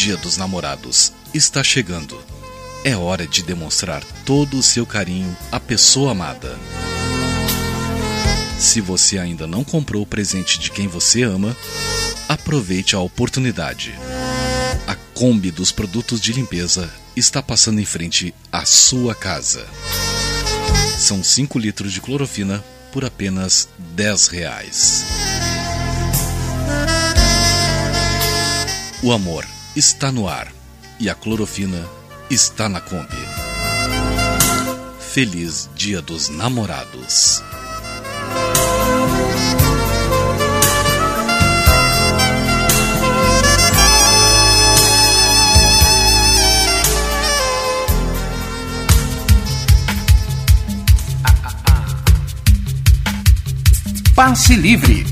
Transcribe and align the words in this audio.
Dia 0.00 0.16
dos 0.16 0.38
Namorados 0.38 1.12
está 1.34 1.62
chegando. 1.62 2.18
É 2.82 2.96
hora 2.96 3.26
de 3.26 3.42
demonstrar 3.42 4.02
todo 4.24 4.56
o 4.56 4.62
seu 4.62 4.86
carinho 4.86 5.36
à 5.52 5.60
pessoa 5.60 6.12
amada. 6.12 6.58
Se 8.58 8.80
você 8.80 9.18
ainda 9.18 9.46
não 9.46 9.62
comprou 9.62 10.02
o 10.02 10.06
presente 10.06 10.58
de 10.58 10.70
quem 10.70 10.88
você 10.88 11.22
ama, 11.22 11.54
aproveite 12.26 12.96
a 12.96 13.00
oportunidade. 13.00 13.94
A 14.86 14.94
Kombi 15.12 15.50
dos 15.50 15.70
produtos 15.70 16.18
de 16.18 16.32
limpeza 16.32 16.90
está 17.14 17.42
passando 17.42 17.78
em 17.78 17.84
frente 17.84 18.34
à 18.50 18.64
sua 18.64 19.14
casa. 19.14 19.66
São 20.96 21.22
5 21.22 21.58
litros 21.58 21.92
de 21.92 22.00
clorofina 22.00 22.64
por 22.90 23.04
apenas 23.04 23.68
10 23.78 24.28
reais. 24.28 25.04
O 29.02 29.12
amor 29.12 29.46
está 29.80 30.12
no 30.12 30.28
ar 30.28 30.52
e 30.98 31.08
a 31.08 31.14
clorofina 31.14 31.82
está 32.28 32.68
na 32.68 32.82
Kombi. 32.82 33.16
Feliz 35.00 35.70
Dia 35.74 36.02
dos 36.02 36.28
Namorados. 36.28 37.42
Passe 54.14 54.54
Livre. 54.56 55.06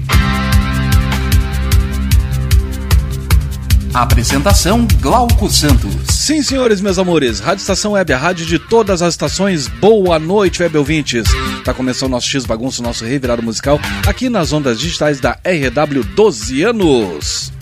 Apresentação 3.94 4.86
Glauco 5.00 5.50
Santos. 5.50 5.94
Sim, 6.10 6.42
senhores, 6.42 6.80
meus 6.80 6.98
amores. 6.98 7.40
Rádio 7.40 7.62
Estação 7.62 7.92
Web, 7.92 8.12
a 8.12 8.18
rádio 8.18 8.44
de 8.46 8.58
todas 8.58 9.02
as 9.02 9.14
estações. 9.14 9.66
Boa 9.66 10.18
noite, 10.18 10.62
web 10.62 10.76
ouvintes. 10.78 11.24
Tá 11.64 11.72
começando 11.72 12.10
o 12.10 12.12
nosso 12.12 12.28
X 12.28 12.44
Bagunço, 12.44 12.82
nosso 12.82 13.04
revirado 13.04 13.42
musical, 13.42 13.80
aqui 14.06 14.28
nas 14.28 14.52
ondas 14.52 14.78
digitais 14.78 15.20
da 15.20 15.32
RW 15.32 16.04
12 16.14 16.62
anos. 16.62 17.57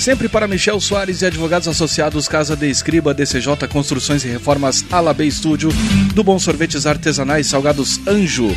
Sempre 0.00 0.30
para 0.30 0.48
Michel 0.48 0.80
Soares 0.80 1.20
e 1.20 1.26
advogados 1.26 1.68
associados 1.68 2.26
Casa 2.26 2.56
de 2.56 2.70
Escriba, 2.70 3.12
DCJ 3.12 3.68
Construções 3.68 4.24
e 4.24 4.28
Reformas, 4.28 4.82
Alabê 4.90 5.26
Estúdio, 5.26 5.68
do 6.14 6.24
Bom 6.24 6.38
Sorvetes 6.38 6.86
Artesanais, 6.86 7.48
Salgados 7.48 8.00
Anjo, 8.06 8.48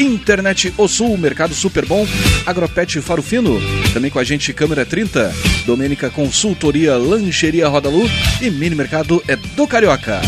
Internet 0.00 0.74
O 0.76 0.88
Sul, 0.88 1.16
Mercado 1.16 1.54
Super 1.54 1.86
Bom, 1.86 2.04
Agropet 2.44 3.00
Faro 3.00 3.22
Fino, 3.22 3.60
também 3.94 4.10
com 4.10 4.18
a 4.18 4.24
gente 4.24 4.52
Câmera 4.52 4.84
30, 4.84 5.32
Domênica 5.64 6.10
Consultoria, 6.10 6.96
Lancheria 6.96 7.68
Rodalu 7.68 8.10
e 8.40 8.50
Mini 8.50 8.74
Mercado 8.74 9.22
é 9.28 9.36
do 9.36 9.68
Carioca. 9.68 10.20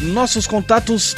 Nossos 0.00 0.46
contatos 0.46 1.14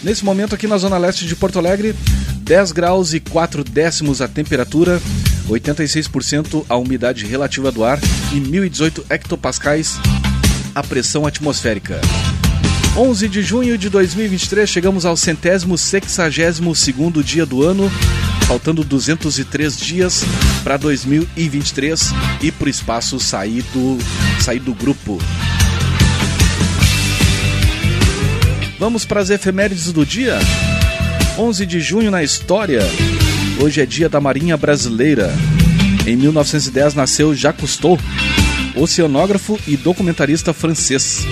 Nesse 0.03 0.25
momento 0.25 0.53
aqui 0.53 0.67
na 0.67 0.77
zona 0.77 0.97
leste 0.97 1.25
de 1.25 1.35
Porto 1.35 1.57
Alegre, 1.57 1.95
10 2.41 2.73
graus 2.73 3.13
e 3.13 3.21
4 3.21 3.63
décimos 3.63 4.21
a 4.21 4.27
temperatura, 4.27 5.01
86% 5.47 6.65
a 6.67 6.75
umidade 6.75 7.25
relativa 7.25 7.71
do 7.71 7.85
ar 7.85 7.99
e 8.33 8.39
1018 8.39 9.05
hectopascais 9.09 9.97
a 10.75 10.83
pressão 10.83 11.25
atmosférica. 11.25 12.01
11 12.97 13.27
de 13.27 13.41
junho 13.43 13.77
de 13.77 13.89
2023, 13.89 14.69
chegamos 14.69 15.05
ao 15.05 15.17
centésimo 15.17 15.77
sexagésimo 15.77 16.73
segundo 16.73 17.21
dia 17.21 17.45
do 17.45 17.61
ano, 17.61 17.91
faltando 18.47 18.85
203 18.85 19.77
dias 19.77 20.23
para 20.63 20.77
2023 20.77 22.11
e 22.41 22.53
para 22.53 22.67
o 22.67 22.69
espaço 22.69 23.19
sair 23.19 23.65
do, 23.73 23.97
sair 24.39 24.59
do 24.59 24.73
grupo. 24.73 25.19
Vamos 28.79 29.03
para 29.03 29.19
as 29.19 29.29
efemérides 29.29 29.91
do 29.91 30.05
dia? 30.05 30.39
11 31.37 31.65
de 31.65 31.81
junho 31.81 32.09
na 32.09 32.23
história. 32.23 32.79
Hoje 33.61 33.81
é 33.81 33.85
dia 33.85 34.07
da 34.07 34.21
Marinha 34.21 34.55
Brasileira. 34.55 35.33
Em 36.07 36.15
1910 36.15 36.93
nasceu 36.93 37.35
Jacques 37.35 37.75
Cousteau, 37.75 37.99
oceanógrafo 38.73 39.59
e 39.67 39.75
documentarista 39.75 40.53
francês. 40.53 41.25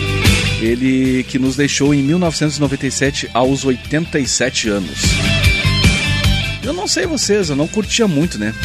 Ele 0.63 1.25
que 1.25 1.37
nos 1.37 1.57
deixou 1.57 1.93
em 1.93 2.01
1997 2.01 3.29
aos 3.33 3.65
87 3.65 4.69
anos. 4.69 5.01
Eu 6.63 6.71
não 6.71 6.87
sei 6.87 7.05
vocês, 7.05 7.49
eu 7.49 7.55
não 7.57 7.67
curtia 7.67 8.07
muito, 8.07 8.39
né? 8.39 8.55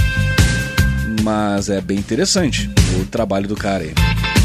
Mas 1.25 1.69
é 1.69 1.81
bem 1.81 1.99
interessante 1.99 2.71
o 3.01 3.05
trabalho 3.05 3.49
do 3.49 3.57
cara 3.57 3.83
aí. 3.83 3.93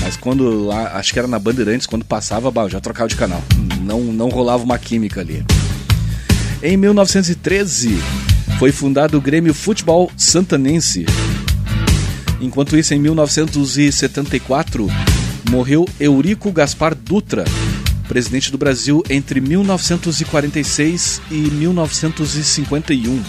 Mas 0.01 0.17
quando 0.17 0.65
lá, 0.65 0.97
acho 0.97 1.13
que 1.13 1.19
era 1.19 1.27
na 1.27 1.37
Bandeirantes, 1.37 1.85
quando 1.85 2.03
passava, 2.03 2.49
bah, 2.49 2.67
já 2.67 2.81
trocava 2.81 3.07
de 3.07 3.15
canal. 3.15 3.43
Não, 3.81 4.01
não 4.01 4.29
rolava 4.29 4.63
uma 4.63 4.79
química 4.79 5.21
ali. 5.21 5.45
Em 6.63 6.75
1913, 6.75 7.99
foi 8.57 8.71
fundado 8.71 9.15
o 9.15 9.21
Grêmio 9.21 9.53
Futebol 9.53 10.11
Santanense. 10.17 11.05
Enquanto 12.41 12.75
isso, 12.75 12.95
em 12.95 12.99
1974, 12.99 14.89
morreu 15.49 15.87
Eurico 15.99 16.51
Gaspar 16.51 16.95
Dutra, 16.95 17.45
presidente 18.07 18.51
do 18.51 18.57
Brasil 18.57 19.03
entre 19.09 19.41
1946 19.41 21.21
e 21.31 21.35
1951. 21.35 23.23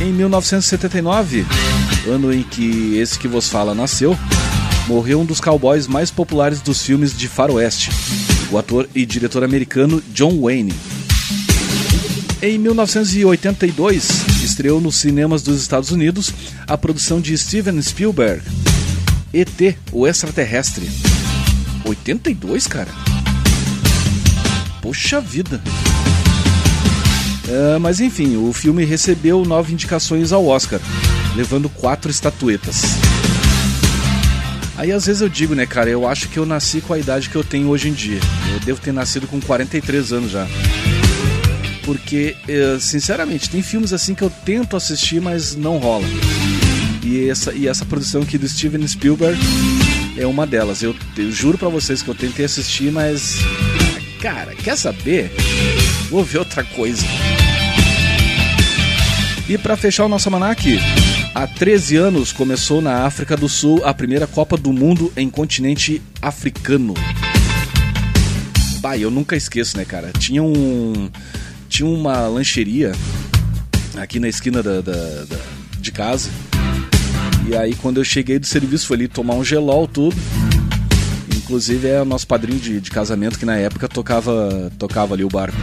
Em 0.00 0.12
1979, 0.12 1.46
ano 2.08 2.32
em 2.32 2.42
que 2.42 2.96
esse 2.96 3.18
que 3.18 3.28
vos 3.28 3.48
fala 3.48 3.74
nasceu, 3.74 4.18
morreu 4.88 5.20
um 5.20 5.24
dos 5.24 5.40
cowboys 5.40 5.86
mais 5.86 6.10
populares 6.10 6.60
dos 6.60 6.82
filmes 6.82 7.16
de 7.16 7.28
faroeste, 7.28 7.90
o 8.50 8.58
ator 8.58 8.88
e 8.94 9.06
diretor 9.06 9.44
americano 9.44 10.02
John 10.12 10.40
Wayne. 10.40 10.74
Em 12.42 12.58
1982, 12.58 14.42
estreou 14.42 14.80
nos 14.80 14.96
cinemas 14.96 15.42
dos 15.42 15.60
Estados 15.60 15.92
Unidos 15.92 16.32
a 16.66 16.76
produção 16.76 17.20
de 17.20 17.38
Steven 17.38 17.80
Spielberg, 17.80 18.42
ET, 19.34 19.76
o 19.92 20.06
extraterrestre. 20.06 20.90
82, 21.86 22.66
cara? 22.66 22.90
Poxa 24.82 25.22
vida. 25.22 25.58
Uh, 27.48 27.80
mas 27.80 27.98
enfim, 27.98 28.36
o 28.36 28.52
filme 28.52 28.84
recebeu 28.84 29.42
nove 29.44 29.72
indicações 29.72 30.32
ao 30.32 30.46
Oscar, 30.46 30.80
levando 31.34 31.70
quatro 31.70 32.10
estatuetas. 32.10 32.82
Aí 34.76 34.92
às 34.92 35.06
vezes 35.06 35.22
eu 35.22 35.30
digo, 35.30 35.54
né, 35.54 35.64
cara, 35.64 35.88
eu 35.88 36.06
acho 36.06 36.28
que 36.28 36.38
eu 36.38 36.44
nasci 36.44 36.82
com 36.82 36.92
a 36.92 36.98
idade 36.98 37.30
que 37.30 37.36
eu 37.36 37.44
tenho 37.44 37.68
hoje 37.68 37.88
em 37.88 37.92
dia. 37.94 38.20
Eu 38.52 38.60
devo 38.60 38.80
ter 38.82 38.92
nascido 38.92 39.26
com 39.26 39.40
43 39.40 40.12
anos 40.12 40.30
já. 40.30 40.46
Porque, 41.84 42.36
eh, 42.46 42.78
sinceramente, 42.78 43.50
tem 43.50 43.62
filmes 43.62 43.92
assim 43.92 44.14
que 44.14 44.22
eu 44.22 44.30
tento 44.30 44.76
assistir, 44.76 45.20
mas 45.20 45.56
não 45.56 45.78
rola. 45.78 46.06
E 47.02 47.28
essa, 47.28 47.52
e 47.52 47.66
essa 47.66 47.84
produção 47.84 48.22
aqui 48.22 48.38
do 48.38 48.48
Steven 48.48 48.86
Spielberg 48.86 49.38
é 50.16 50.26
uma 50.26 50.46
delas. 50.46 50.82
Eu, 50.82 50.94
eu 51.16 51.32
juro 51.32 51.58
para 51.58 51.68
vocês 51.68 52.00
que 52.00 52.08
eu 52.08 52.14
tentei 52.14 52.44
assistir, 52.44 52.92
mas. 52.92 53.38
Cara, 54.20 54.54
quer 54.54 54.76
saber? 54.76 55.32
Vou 56.08 56.22
ver 56.24 56.38
outra 56.38 56.62
coisa. 56.62 57.04
E 59.48 59.58
para 59.58 59.76
fechar 59.76 60.04
o 60.04 60.08
nosso 60.08 60.28
almanac, 60.28 60.78
há 61.34 61.46
13 61.46 61.96
anos 61.96 62.32
começou 62.32 62.80
na 62.80 63.04
África 63.04 63.36
do 63.36 63.48
Sul 63.48 63.84
a 63.84 63.92
primeira 63.92 64.26
Copa 64.26 64.56
do 64.56 64.72
Mundo 64.72 65.12
em 65.16 65.28
continente 65.28 66.00
africano. 66.22 66.94
Bah, 68.80 68.96
eu 68.96 69.10
nunca 69.10 69.36
esqueço, 69.36 69.76
né, 69.76 69.84
cara? 69.84 70.12
Tinha 70.18 70.42
um. 70.42 71.10
Tinha 71.68 71.88
uma 71.88 72.28
lancheria 72.28 72.92
aqui 73.96 74.20
na 74.20 74.28
esquina 74.28 74.62
da, 74.62 74.80
da, 74.80 75.24
da 75.24 75.38
de 75.80 75.90
casa. 75.90 76.30
E 77.52 77.54
aí 77.54 77.74
quando 77.74 77.98
eu 77.98 78.04
cheguei 78.04 78.38
do 78.38 78.46
serviço 78.46 78.86
foi 78.86 78.96
ali 78.96 79.08
tomar 79.08 79.34
um 79.34 79.44
gelol, 79.44 79.86
tudo. 79.86 80.16
Inclusive 81.36 81.86
é 81.86 82.00
o 82.00 82.04
nosso 82.06 82.26
padrinho 82.26 82.58
de, 82.58 82.80
de 82.80 82.90
casamento 82.90 83.38
que 83.38 83.44
na 83.44 83.58
época 83.58 83.86
tocava, 83.86 84.72
tocava 84.78 85.12
ali 85.12 85.22
o 85.22 85.28
barco. 85.28 85.58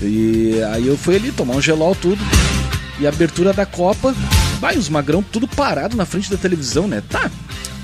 E 0.00 0.58
aí 0.72 0.86
eu 0.86 0.96
fui 0.96 1.16
ali 1.16 1.30
tomar 1.32 1.54
um 1.54 1.60
gelol, 1.60 1.94
tudo. 1.94 2.18
E 2.98 3.04
a 3.04 3.10
abertura 3.10 3.52
da 3.52 3.66
Copa, 3.66 4.14
vai, 4.58 4.78
os 4.78 4.88
magrão 4.88 5.22
tudo 5.22 5.46
parado 5.46 5.98
na 5.98 6.06
frente 6.06 6.30
da 6.30 6.38
televisão, 6.38 6.88
né? 6.88 7.02
Tá, 7.10 7.30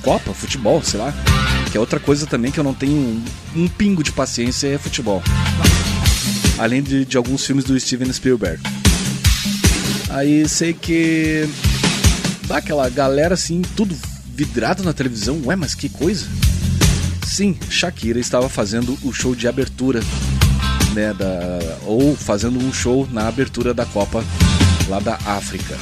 Copa, 0.00 0.32
futebol, 0.32 0.82
sei 0.82 0.98
lá. 0.98 1.12
Que 1.70 1.76
é 1.76 1.80
outra 1.80 2.00
coisa 2.00 2.26
também 2.26 2.50
que 2.50 2.58
eu 2.58 2.64
não 2.64 2.72
tenho 2.72 2.94
um, 2.94 3.24
um 3.54 3.68
pingo 3.68 4.02
de 4.02 4.10
paciência 4.10 4.68
é 4.68 4.78
futebol. 4.78 5.22
Além 6.56 6.82
de, 6.82 7.04
de 7.04 7.18
alguns 7.18 7.44
filmes 7.44 7.66
do 7.66 7.78
Steven 7.78 8.10
Spielberg. 8.10 8.62
Aí 10.08 10.48
sei 10.48 10.72
que. 10.72 11.46
Aquela 12.52 12.88
galera 12.90 13.32
assim, 13.32 13.62
tudo 13.74 13.96
vidrado 14.34 14.82
na 14.82 14.92
televisão. 14.92 15.40
Ué, 15.46 15.56
mas 15.56 15.74
que 15.74 15.88
coisa? 15.88 16.26
Sim, 17.26 17.56
Shakira 17.70 18.20
estava 18.20 18.46
fazendo 18.46 18.98
o 19.02 19.10
show 19.10 19.34
de 19.34 19.48
abertura, 19.48 20.00
né? 20.92 21.14
Da, 21.14 21.78
ou 21.86 22.14
fazendo 22.14 22.58
um 22.58 22.70
show 22.70 23.08
na 23.10 23.26
abertura 23.26 23.72
da 23.72 23.86
Copa 23.86 24.22
lá 24.86 25.00
da 25.00 25.14
África. 25.24 25.78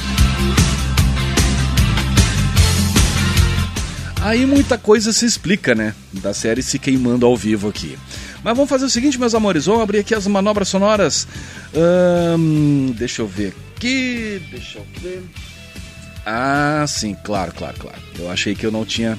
Aí 4.23 4.47
muita 4.47 4.79
coisa 4.79 5.13
se 5.13 5.27
explica, 5.27 5.75
né? 5.75 5.93
Da 6.13 6.33
série 6.33 6.63
se 6.63 6.79
queimando 6.79 7.27
ao 7.27 7.37
vivo 7.37 7.69
aqui. 7.69 7.99
Mas 8.45 8.57
vamos 8.57 8.71
fazer 8.71 8.85
o 8.85 8.91
seguinte, 8.91 9.19
meus 9.19 9.35
amores, 9.35 9.67
vamos 9.67 9.83
abrir 9.83 9.99
aqui 9.99 10.15
as 10.15 10.27
manobras 10.29 10.69
sonoras. 10.69 11.27
Hum, 12.39 12.95
deixa 12.97 13.23
eu 13.23 13.27
ver 13.27 13.55
aqui. 13.77 14.41
Deixa 14.53 14.79
eu 14.79 14.87
ver. 15.03 15.25
Ah, 16.25 16.85
sim, 16.87 17.17
claro, 17.25 17.53
claro, 17.55 17.77
claro. 17.79 17.99
Eu 18.19 18.31
achei 18.31 18.55
que 18.55 18.65
eu 18.65 18.71
não 18.71 18.85
tinha 18.85 19.19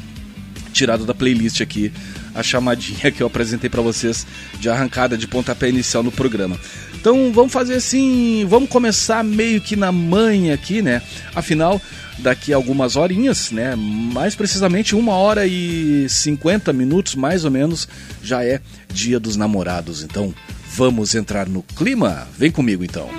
tirado 0.72 1.06
da 1.06 1.14
playlist 1.14 1.62
aqui 1.62 1.92
a 2.34 2.42
chamadinha 2.42 3.12
que 3.12 3.22
eu 3.22 3.28
apresentei 3.28 3.70
para 3.70 3.82
vocês 3.82 4.26
de 4.60 4.70
arrancada 4.70 5.18
de 5.18 5.28
pontapé 5.28 5.70
inicial 5.70 6.02
no 6.04 6.12
programa. 6.12 6.58
Então 6.96 7.32
vamos 7.34 7.52
fazer 7.52 7.76
assim, 7.76 8.46
vamos 8.48 8.70
começar 8.70 9.24
meio 9.24 9.60
que 9.60 9.76
na 9.76 9.92
manha 9.92 10.54
aqui, 10.54 10.82
né? 10.82 11.02
Afinal, 11.36 11.82
daqui 12.20 12.54
a 12.54 12.56
algumas 12.56 12.96
horinhas, 12.96 13.52
né? 13.52 13.76
Mais 13.76 14.36
precisamente 14.36 14.96
uma 14.96 15.14
hora 15.14 15.46
e 15.46 16.08
50 16.08 16.72
minutos, 16.72 17.16
mais 17.16 17.44
ou 17.44 17.52
menos, 17.52 17.88
já 18.24 18.46
é 18.46 18.62
dia 18.94 19.20
dos 19.20 19.36
namorados. 19.36 20.04
Então 20.04 20.34
vamos 20.76 21.16
entrar 21.16 21.48
no 21.48 21.64
clima? 21.64 22.28
Vem 22.38 22.52
comigo 22.52 22.84
então. 22.84 23.10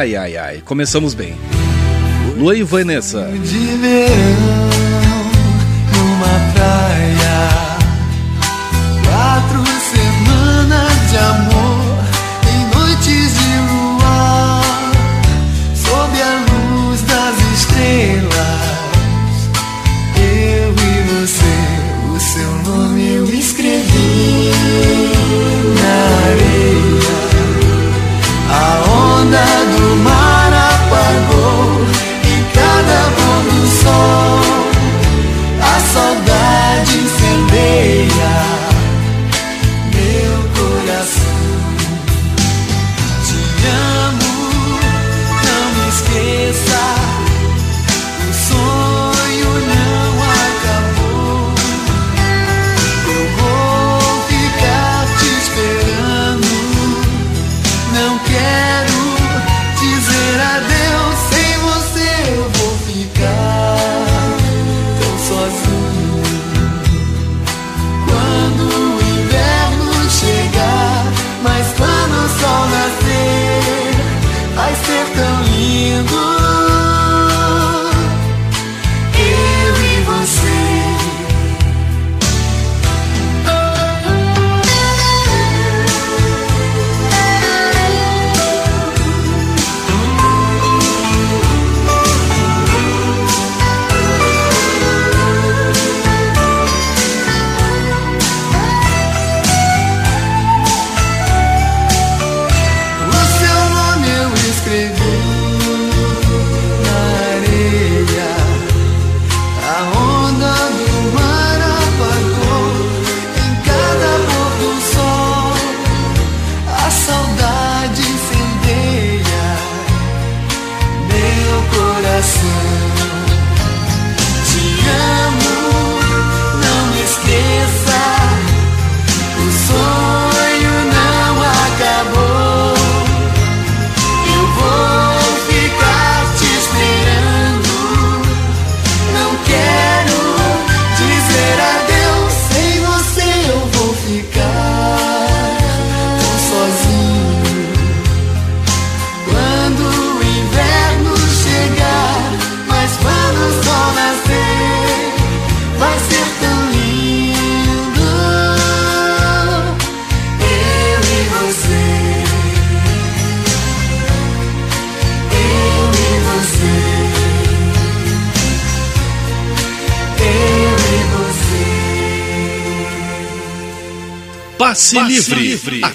Ai, 0.00 0.16
ai, 0.16 0.34
ai, 0.38 0.62
começamos 0.64 1.12
bem. 1.12 1.36
Lua 2.38 2.56
e 2.56 2.62
Vanessa. 2.62 3.30
De 3.44 3.58
verão, 3.76 5.28
numa 5.92 6.52
praia, 6.54 7.50
quatro 9.04 9.62
semanas 9.92 11.10
de 11.10 11.16
amor, 11.18 11.49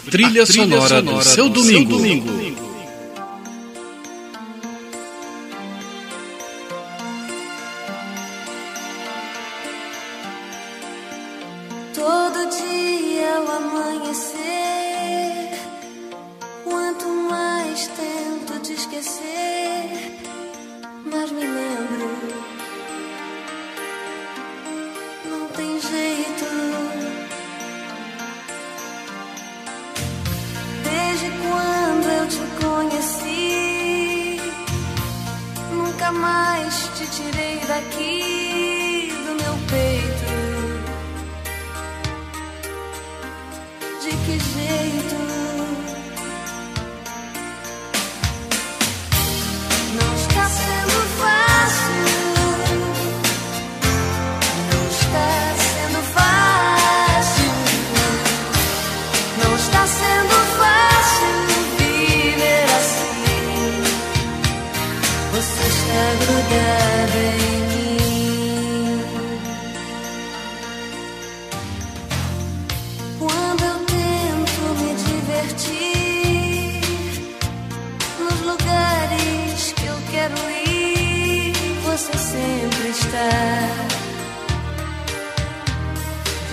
trilha, 0.09 0.45
sonora, 0.45 0.87
sonora 0.87 1.23
do 1.23 1.23
seu 1.23 1.49
domingo. 1.49 1.91
Seu 1.91 1.99
domingo. 1.99 2.44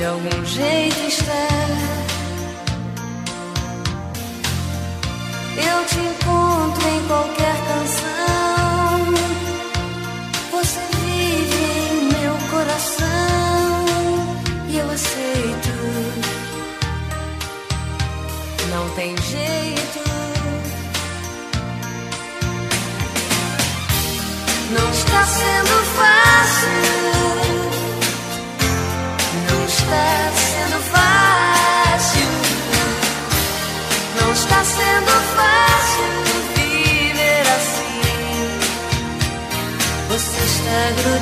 de 0.02 0.06
algum 0.06 0.44
jeito 0.44 1.06
está. 1.06 2.01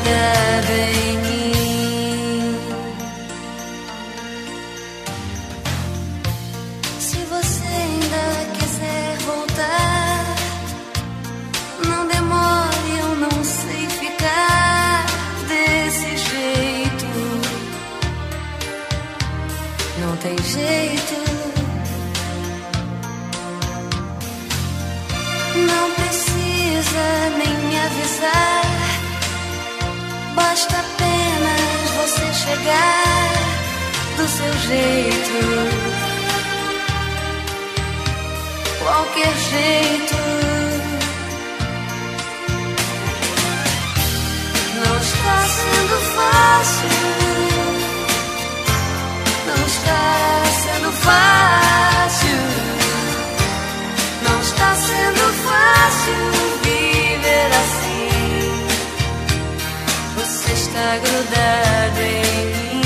the 0.05 1.00
Basta 30.61 30.79
apenas 30.79 31.91
você 31.97 32.35
chegar 32.35 33.33
do 34.19 34.29
seu 34.29 34.53
jeito. 34.69 35.39
Qualquer 38.79 39.35
jeito. 39.39 40.17
Não 44.85 44.97
está 44.99 45.47
sendo 45.49 45.97
fácil. 46.15 46.91
Não 49.47 49.67
está 49.67 50.43
sendo 50.63 50.93
fácil. 50.93 52.39
Não 54.29 54.41
está 54.43 54.75
sendo 54.75 55.33
fácil. 55.43 56.50
está 60.71 60.99
grudado 60.99 62.01
em 62.01 62.23
mim. 62.55 62.83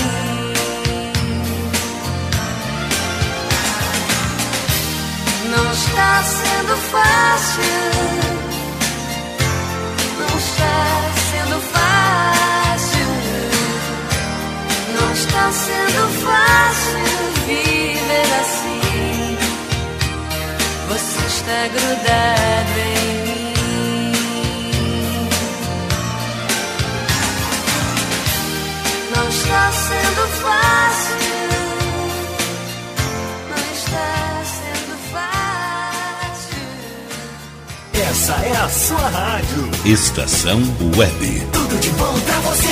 Não 5.50 5.72
está 5.72 6.22
sendo 6.22 6.76
fácil. 6.76 7.62
Não 10.18 10.38
está 10.38 10.76
sendo 11.30 11.60
fácil. 11.74 13.08
Não 14.98 15.08
está 15.12 15.52
sendo 15.52 16.02
fácil 16.24 17.04
viver 17.46 18.30
assim. 18.40 19.36
Você 20.88 21.20
está 21.26 21.60
grudado 21.68 22.78
em 22.80 23.24
mim. 23.24 23.33
Essa 38.24 38.32
é 38.46 38.56
a 38.56 38.68
sua 38.70 39.08
rádio. 39.08 39.70
Estação 39.84 40.62
Web. 40.96 41.46
Tudo 41.52 41.78
de 41.78 41.90
bom 41.90 42.20
para 42.20 42.40
você. 42.40 42.68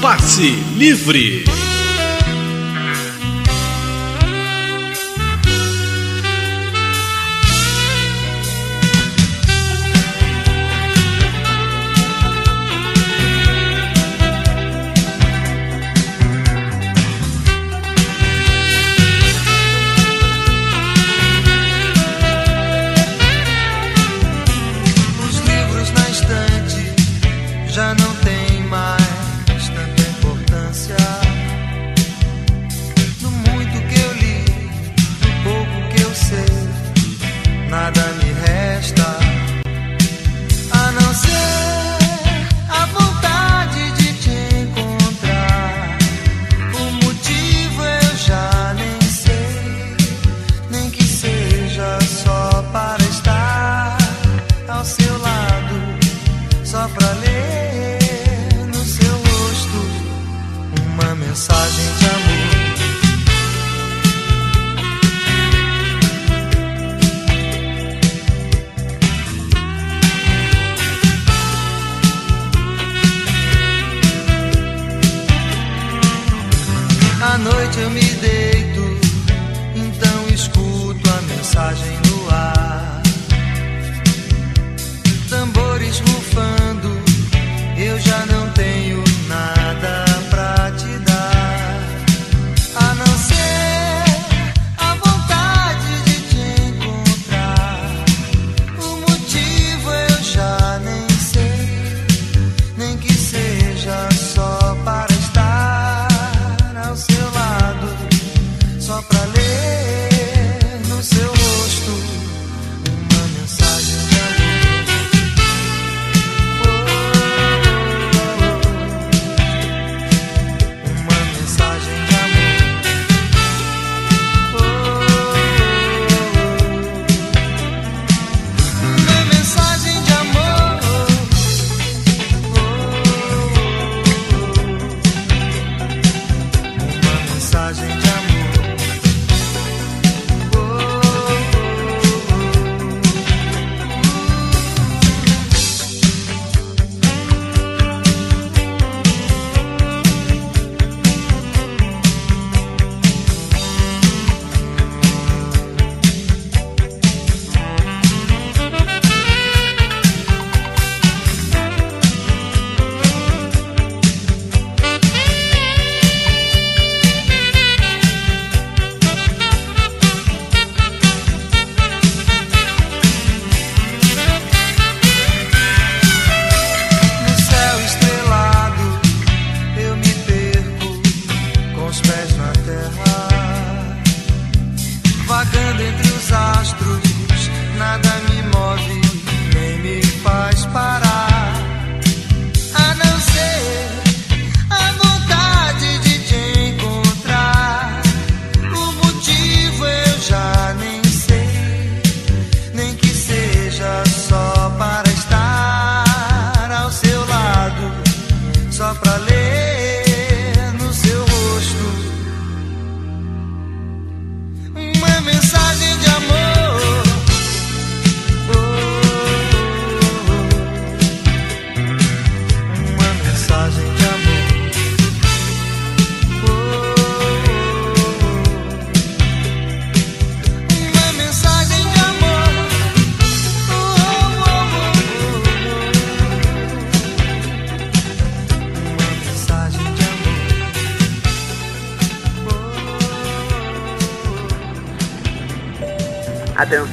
Passe 0.00 0.50
Livre. 0.76 1.65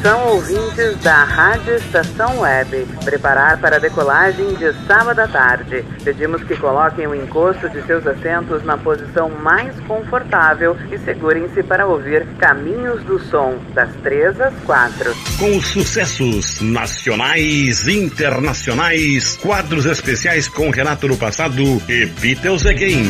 Atenção 0.03 0.33
ouvintes 0.33 0.97
da 1.01 1.23
Rádio 1.23 1.75
Estação 1.75 2.41
Web. 2.41 2.85
Preparar 3.05 3.57
para 3.61 3.77
a 3.77 3.79
decolagem 3.79 4.53
de 4.55 4.73
sábado 4.85 5.17
à 5.19 5.27
tarde. 5.29 5.85
Pedimos 6.03 6.43
que 6.43 6.57
coloquem 6.57 7.07
o 7.07 7.15
encosto 7.15 7.69
de 7.69 7.81
seus 7.83 8.05
assentos 8.05 8.65
na 8.65 8.77
posição 8.77 9.29
mais 9.29 9.79
confortável 9.87 10.75
e 10.91 10.97
segurem-se 10.97 11.63
para 11.63 11.87
ouvir 11.87 12.27
Caminhos 12.37 13.01
do 13.05 13.17
Som, 13.17 13.57
das 13.73 13.95
3 14.03 14.41
às 14.41 14.53
4. 14.65 15.15
Com 15.39 15.55
os 15.55 15.67
sucessos 15.67 16.59
nacionais, 16.59 17.87
internacionais, 17.87 19.37
quadros 19.37 19.85
especiais 19.85 20.49
com 20.49 20.69
Renato 20.69 21.07
no 21.07 21.15
passado 21.15 21.63
e 21.87 22.05
Beatles 22.07 22.65
Again. 22.65 23.09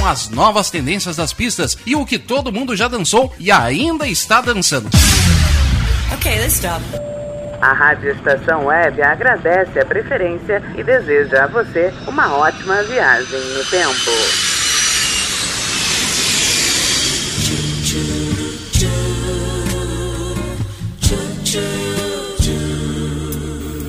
com 0.00 0.06
as 0.06 0.30
novas 0.30 0.70
tendências 0.70 1.14
das 1.14 1.34
pistas 1.34 1.76
e 1.84 1.94
o 1.94 2.06
que 2.06 2.18
todo 2.18 2.50
mundo 2.50 2.74
já 2.74 2.88
dançou 2.88 3.30
e 3.38 3.50
ainda 3.50 4.08
está 4.08 4.40
dançando. 4.40 4.88
Ok, 6.14 6.34
let's 6.38 6.54
stop. 6.54 6.82
A 7.60 7.74
Rádio 7.74 8.12
Estação 8.12 8.64
Web 8.64 9.02
agradece 9.02 9.78
a 9.78 9.84
preferência 9.84 10.62
e 10.74 10.82
deseja 10.82 11.44
a 11.44 11.46
você 11.46 11.92
uma 12.08 12.34
ótima 12.34 12.82
viagem 12.84 13.40
no 13.40 13.64
tempo. 13.66 14.10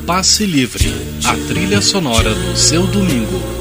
Passe 0.06 0.46
Livre, 0.46 0.94
a 1.26 1.48
trilha 1.48 1.82
sonora 1.82 2.34
do 2.36 2.58
seu 2.58 2.86
domingo. 2.88 3.61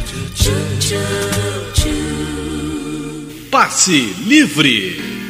Passe 3.49 4.13
livre. 4.27 5.20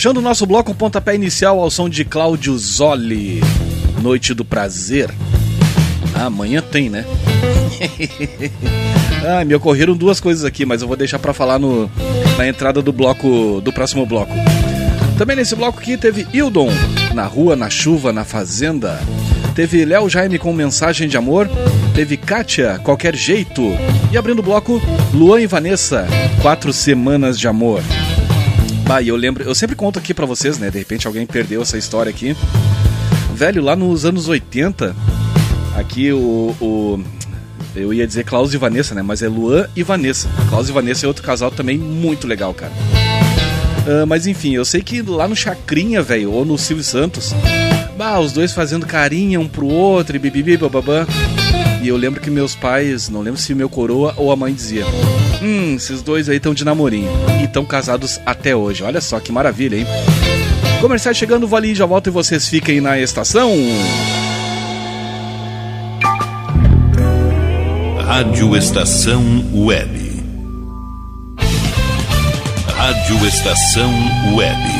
Fechando 0.00 0.18
o 0.18 0.22
nosso 0.22 0.46
bloco, 0.46 0.74
pontapé 0.74 1.14
inicial 1.14 1.60
ao 1.60 1.70
som 1.70 1.86
de 1.86 2.06
Cláudio 2.06 2.56
Zoli. 2.56 3.42
Noite 4.00 4.32
do 4.32 4.46
Prazer. 4.46 5.10
Ah, 6.14 6.24
amanhã 6.24 6.62
tem, 6.62 6.88
né? 6.88 7.04
ah, 9.28 9.44
me 9.44 9.54
ocorreram 9.54 9.94
duas 9.94 10.18
coisas 10.18 10.42
aqui, 10.42 10.64
mas 10.64 10.80
eu 10.80 10.88
vou 10.88 10.96
deixar 10.96 11.18
para 11.18 11.34
falar 11.34 11.58
no, 11.58 11.90
na 12.38 12.48
entrada 12.48 12.80
do 12.80 12.94
bloco 12.94 13.60
do 13.60 13.70
próximo 13.74 14.06
bloco. 14.06 14.32
Também 15.18 15.36
nesse 15.36 15.54
bloco 15.54 15.80
aqui 15.80 15.98
teve 15.98 16.26
Hildon, 16.32 16.70
na 17.12 17.26
rua, 17.26 17.54
na 17.54 17.68
chuva, 17.68 18.10
na 18.10 18.24
fazenda. 18.24 18.98
Teve 19.54 19.84
Léo 19.84 20.08
Jaime 20.08 20.38
com 20.38 20.50
mensagem 20.54 21.10
de 21.10 21.18
amor. 21.18 21.46
Teve 21.94 22.16
Kátia, 22.16 22.80
qualquer 22.82 23.14
jeito. 23.14 23.76
E 24.10 24.16
abrindo 24.16 24.38
o 24.38 24.42
bloco, 24.42 24.80
Luan 25.12 25.42
e 25.42 25.46
Vanessa, 25.46 26.06
quatro 26.40 26.72
semanas 26.72 27.38
de 27.38 27.46
amor. 27.46 27.82
Bah, 28.90 29.00
eu 29.00 29.14
lembro, 29.14 29.44
eu 29.44 29.54
sempre 29.54 29.76
conto 29.76 30.00
aqui 30.00 30.12
para 30.12 30.26
vocês, 30.26 30.58
né? 30.58 30.68
De 30.68 30.76
repente 30.76 31.06
alguém 31.06 31.24
perdeu 31.24 31.62
essa 31.62 31.78
história 31.78 32.10
aqui. 32.10 32.36
Velho, 33.32 33.62
lá 33.62 33.76
nos 33.76 34.04
anos 34.04 34.26
80, 34.26 34.96
aqui 35.76 36.12
o, 36.12 36.56
o 36.60 37.04
eu 37.76 37.94
ia 37.94 38.04
dizer 38.04 38.24
Klaus 38.24 38.52
e 38.52 38.56
Vanessa, 38.56 38.92
né? 38.92 39.00
Mas 39.00 39.22
é 39.22 39.28
Luan 39.28 39.68
e 39.76 39.84
Vanessa. 39.84 40.28
Klaus 40.48 40.68
e 40.68 40.72
Vanessa 40.72 41.06
é 41.06 41.08
outro 41.08 41.22
casal 41.22 41.52
também 41.52 41.78
muito 41.78 42.26
legal, 42.26 42.52
cara. 42.52 42.72
Uh, 43.86 44.04
mas 44.08 44.26
enfim, 44.26 44.56
eu 44.56 44.64
sei 44.64 44.82
que 44.82 45.00
lá 45.02 45.28
no 45.28 45.36
Chacrinha, 45.36 46.02
velho, 46.02 46.32
ou 46.32 46.44
no 46.44 46.58
Silvio 46.58 46.82
Santos, 46.82 47.32
bah, 47.96 48.18
os 48.18 48.32
dois 48.32 48.52
fazendo 48.52 48.86
carinha 48.86 49.38
um 49.38 49.46
pro 49.46 49.66
outro 49.66 50.16
e 50.16 50.18
bibibi 50.18 50.56
bababá. 50.56 51.06
Eu 51.90 51.96
lembro 51.96 52.20
que 52.20 52.30
meus 52.30 52.54
pais, 52.54 53.08
não 53.08 53.20
lembro 53.20 53.40
se 53.40 53.52
meu 53.52 53.68
coroa 53.68 54.14
ou 54.16 54.30
a 54.30 54.36
mãe 54.36 54.54
dizia: 54.54 54.86
Hum, 55.42 55.74
esses 55.74 56.00
dois 56.02 56.28
aí 56.28 56.36
estão 56.36 56.54
de 56.54 56.64
namorinho. 56.64 57.10
E 57.40 57.46
estão 57.46 57.64
casados 57.64 58.20
até 58.24 58.54
hoje. 58.54 58.84
Olha 58.84 59.00
só 59.00 59.18
que 59.18 59.32
maravilha, 59.32 59.74
hein? 59.74 59.86
Comercial 60.80 61.12
chegando, 61.12 61.48
vou 61.48 61.56
ali, 61.56 61.74
já 61.74 61.84
volto 61.84 62.06
e 62.06 62.10
vocês 62.10 62.48
fiquem 62.48 62.80
na 62.80 62.96
estação. 63.00 63.52
Rádio 68.06 68.56
Estação 68.56 69.24
Web. 69.52 70.22
Rádio 72.68 73.26
Estação 73.26 73.92
Web. 74.36 74.79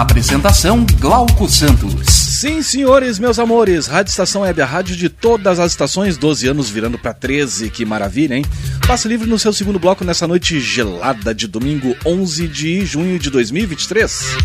Apresentação 0.00 0.84
Glauco 1.00 1.48
Santos. 1.48 1.94
Sim, 2.12 2.60
senhores, 2.60 3.18
meus 3.18 3.38
amores, 3.38 3.86
Rádio 3.86 4.10
Estação 4.10 4.42
Web, 4.42 4.60
a 4.60 4.66
rádio 4.66 4.94
de 4.94 5.08
todas 5.08 5.58
as 5.58 5.72
estações, 5.72 6.18
12 6.18 6.48
anos 6.48 6.68
virando 6.68 6.98
para 6.98 7.14
13, 7.14 7.70
que 7.70 7.82
maravilha, 7.86 8.34
hein? 8.34 8.44
Passe 8.86 9.08
livre 9.08 9.26
no 9.26 9.38
seu 9.38 9.54
segundo 9.54 9.78
bloco 9.78 10.04
nessa 10.04 10.28
noite 10.28 10.60
gelada 10.60 11.34
de 11.34 11.46
domingo 11.46 11.96
11 12.04 12.46
de 12.46 12.84
junho 12.84 13.18
de 13.18 13.30
2023. 13.30 14.36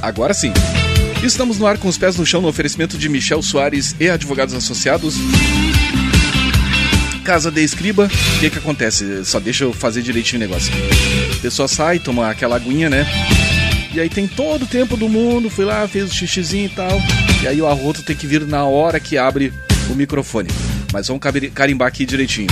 Agora 0.00 0.32
sim. 0.32 0.52
Estamos 1.24 1.58
no 1.58 1.66
ar 1.66 1.76
com 1.76 1.88
os 1.88 1.98
pés 1.98 2.16
no 2.16 2.24
chão 2.24 2.40
no 2.40 2.46
oferecimento 2.46 2.96
de 2.96 3.08
Michel 3.08 3.42
Soares 3.42 3.96
e 3.98 4.08
advogados 4.08 4.54
associados. 4.54 5.16
Casa 7.24 7.50
de 7.50 7.62
escriba, 7.64 8.04
o 8.04 8.38
que 8.40 8.50
que 8.50 8.58
acontece? 8.58 9.24
Só 9.24 9.40
deixa 9.40 9.64
eu 9.64 9.72
fazer 9.72 10.02
direitinho 10.02 10.42
o 10.42 10.46
negócio. 10.46 10.70
A 11.38 11.40
pessoa 11.40 11.66
sai, 11.66 11.98
toma 11.98 12.28
aquela 12.28 12.56
aguinha, 12.56 12.90
né? 12.90 13.06
E 13.94 13.98
aí 13.98 14.10
tem 14.10 14.28
todo 14.28 14.64
o 14.64 14.66
tempo 14.66 14.94
do 14.94 15.08
mundo, 15.08 15.48
fui 15.48 15.64
lá, 15.64 15.88
fez 15.88 16.10
o 16.10 16.14
xixizinho 16.14 16.66
e 16.66 16.68
tal. 16.68 17.00
E 17.42 17.48
aí 17.48 17.62
o 17.62 17.66
arroto 17.66 18.02
tem 18.02 18.14
que 18.14 18.26
vir 18.26 18.46
na 18.46 18.64
hora 18.64 19.00
que 19.00 19.16
abre 19.16 19.52
o 19.90 19.94
microfone. 19.94 20.50
Mas 20.92 21.08
vamos 21.08 21.22
carimbar 21.54 21.88
aqui 21.88 22.04
direitinho. 22.04 22.48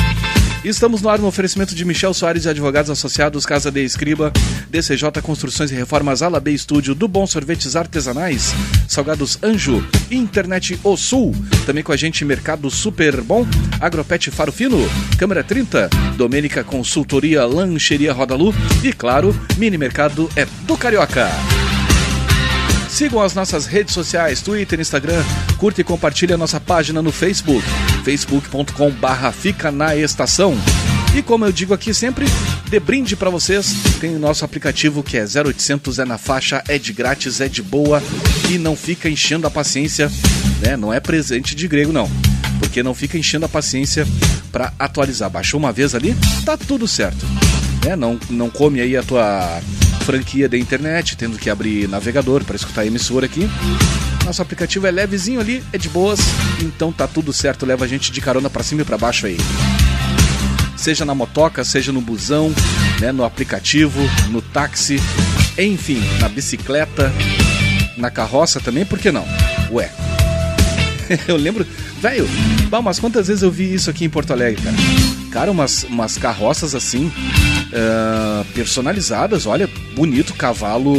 Estamos 0.64 1.02
no 1.02 1.08
ar 1.08 1.18
no 1.18 1.26
oferecimento 1.26 1.74
de 1.74 1.84
Michel 1.84 2.14
Soares 2.14 2.44
e 2.44 2.48
Advogados 2.48 2.88
Associados, 2.88 3.44
Casa 3.44 3.68
de 3.68 3.82
Escriba, 3.84 4.32
DCJ 4.70 5.20
Construções 5.20 5.72
e 5.72 5.74
Reformas 5.74 6.22
Ala 6.22 6.38
B 6.38 6.52
Estúdio, 6.52 6.94
do 6.94 7.08
Bom 7.08 7.26
Sorvetes 7.26 7.74
Artesanais, 7.74 8.54
Salgados 8.86 9.36
Anjo, 9.42 9.84
Internet 10.08 10.78
O 10.84 10.96
Sul, 10.96 11.34
também 11.66 11.82
com 11.82 11.90
a 11.90 11.96
gente 11.96 12.24
Mercado 12.24 12.70
Super 12.70 13.20
Bom, 13.22 13.44
Agropet 13.80 14.30
Faro 14.30 14.52
Fino, 14.52 14.78
Câmara 15.18 15.42
30, 15.42 15.90
Domênica 16.16 16.62
Consultoria 16.62 17.44
Lancheria 17.44 18.12
Rodalu 18.12 18.54
e, 18.84 18.92
claro, 18.92 19.34
Mini 19.58 19.76
Mercado 19.76 20.30
é 20.36 20.46
do 20.64 20.76
Carioca. 20.76 21.28
Sigam 22.88 23.20
as 23.20 23.34
nossas 23.34 23.66
redes 23.66 23.94
sociais, 23.94 24.42
Twitter, 24.42 24.78
Instagram, 24.78 25.24
curta 25.58 25.80
e 25.80 25.84
compartilhe 25.84 26.34
a 26.34 26.38
nossa 26.38 26.60
página 26.60 27.02
no 27.02 27.10
Facebook, 27.10 27.64
facebook.com 28.04 28.90
barra 28.90 29.32
fica 29.32 29.70
na 29.70 29.96
estação. 29.96 30.56
E 31.14 31.20
como 31.20 31.44
eu 31.44 31.52
digo 31.52 31.74
aqui 31.74 31.92
sempre, 31.92 32.24
de 32.70 32.80
brinde 32.80 33.14
para 33.14 33.28
vocês, 33.28 33.74
tem 34.00 34.16
o 34.16 34.18
nosso 34.18 34.44
aplicativo 34.44 35.02
que 35.02 35.18
é 35.18 35.24
0800, 35.24 35.98
é 35.98 36.04
na 36.04 36.16
faixa, 36.16 36.64
é 36.66 36.78
de 36.78 36.92
grátis, 36.92 37.40
é 37.40 37.48
de 37.48 37.62
boa 37.62 38.02
e 38.50 38.56
não 38.56 38.74
fica 38.74 39.10
enchendo 39.10 39.46
a 39.46 39.50
paciência, 39.50 40.10
né? 40.62 40.76
Não 40.76 40.92
é 40.92 41.00
presente 41.00 41.54
de 41.54 41.68
grego 41.68 41.92
não, 41.92 42.10
porque 42.58 42.82
não 42.82 42.94
fica 42.94 43.18
enchendo 43.18 43.44
a 43.44 43.48
paciência 43.48 44.06
para 44.50 44.72
atualizar. 44.78 45.28
Baixou 45.28 45.60
uma 45.60 45.70
vez 45.72 45.94
ali, 45.94 46.16
tá 46.44 46.56
tudo 46.56 46.88
certo. 46.88 47.26
Né? 47.84 47.96
Não, 47.96 48.18
não 48.30 48.48
come 48.48 48.80
aí 48.80 48.96
a 48.96 49.02
tua 49.02 49.60
franquia 50.02 50.48
da 50.48 50.58
internet, 50.58 51.16
tendo 51.16 51.38
que 51.38 51.48
abrir 51.48 51.88
navegador 51.88 52.44
para 52.44 52.56
escutar 52.56 52.82
a 52.82 52.86
emissora 52.86 53.26
aqui. 53.26 53.48
Nosso 54.24 54.42
aplicativo 54.42 54.86
é 54.86 54.90
levezinho 54.90 55.40
ali, 55.40 55.62
é 55.72 55.78
de 55.78 55.88
boas, 55.88 56.20
então 56.60 56.92
tá 56.92 57.06
tudo 57.06 57.32
certo, 57.32 57.66
leva 57.66 57.84
a 57.84 57.88
gente 57.88 58.12
de 58.12 58.20
carona 58.20 58.48
para 58.48 58.62
cima 58.62 58.82
e 58.82 58.84
para 58.84 58.98
baixo 58.98 59.26
aí. 59.26 59.36
Seja 60.76 61.04
na 61.04 61.14
motoca, 61.14 61.64
seja 61.64 61.92
no 61.92 62.00
busão, 62.00 62.52
né, 63.00 63.12
no 63.12 63.24
aplicativo, 63.24 64.00
no 64.30 64.42
táxi, 64.42 65.00
enfim, 65.58 66.00
na 66.20 66.28
bicicleta, 66.28 67.12
na 67.96 68.10
carroça 68.10 68.60
também, 68.60 68.84
por 68.84 68.98
que 68.98 69.12
não? 69.12 69.24
Ué. 69.70 69.90
eu 71.28 71.36
lembro, 71.36 71.66
velho, 72.00 72.28
mas 72.82 72.98
quantas 72.98 73.28
vezes 73.28 73.42
eu 73.42 73.50
vi 73.50 73.74
isso 73.74 73.90
aqui 73.90 74.04
em 74.04 74.10
Porto 74.10 74.32
Alegre, 74.32 74.62
cara? 74.62 74.76
Cara, 75.30 75.50
umas, 75.50 75.84
umas 75.84 76.16
carroças 76.16 76.74
assim, 76.74 77.10
uh, 77.72 78.44
personalizadas, 78.52 79.46
olha, 79.46 79.68
bonito, 79.94 80.34
cavalo. 80.34 80.94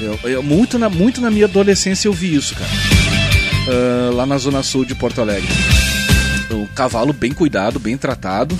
Eu, 0.00 0.18
eu, 0.24 0.42
muito, 0.42 0.78
na, 0.78 0.88
muito 0.88 1.20
na 1.20 1.30
minha 1.30 1.46
adolescência 1.46 2.08
eu 2.08 2.12
vi 2.12 2.34
isso, 2.34 2.54
cara. 2.54 2.70
Uh, 3.68 4.14
lá 4.14 4.26
na 4.26 4.38
zona 4.38 4.62
sul 4.62 4.84
de 4.84 4.94
Porto 4.94 5.20
Alegre. 5.20 5.48
O 6.50 6.66
cavalo 6.74 7.12
bem 7.12 7.32
cuidado, 7.32 7.78
bem 7.78 7.96
tratado. 7.96 8.54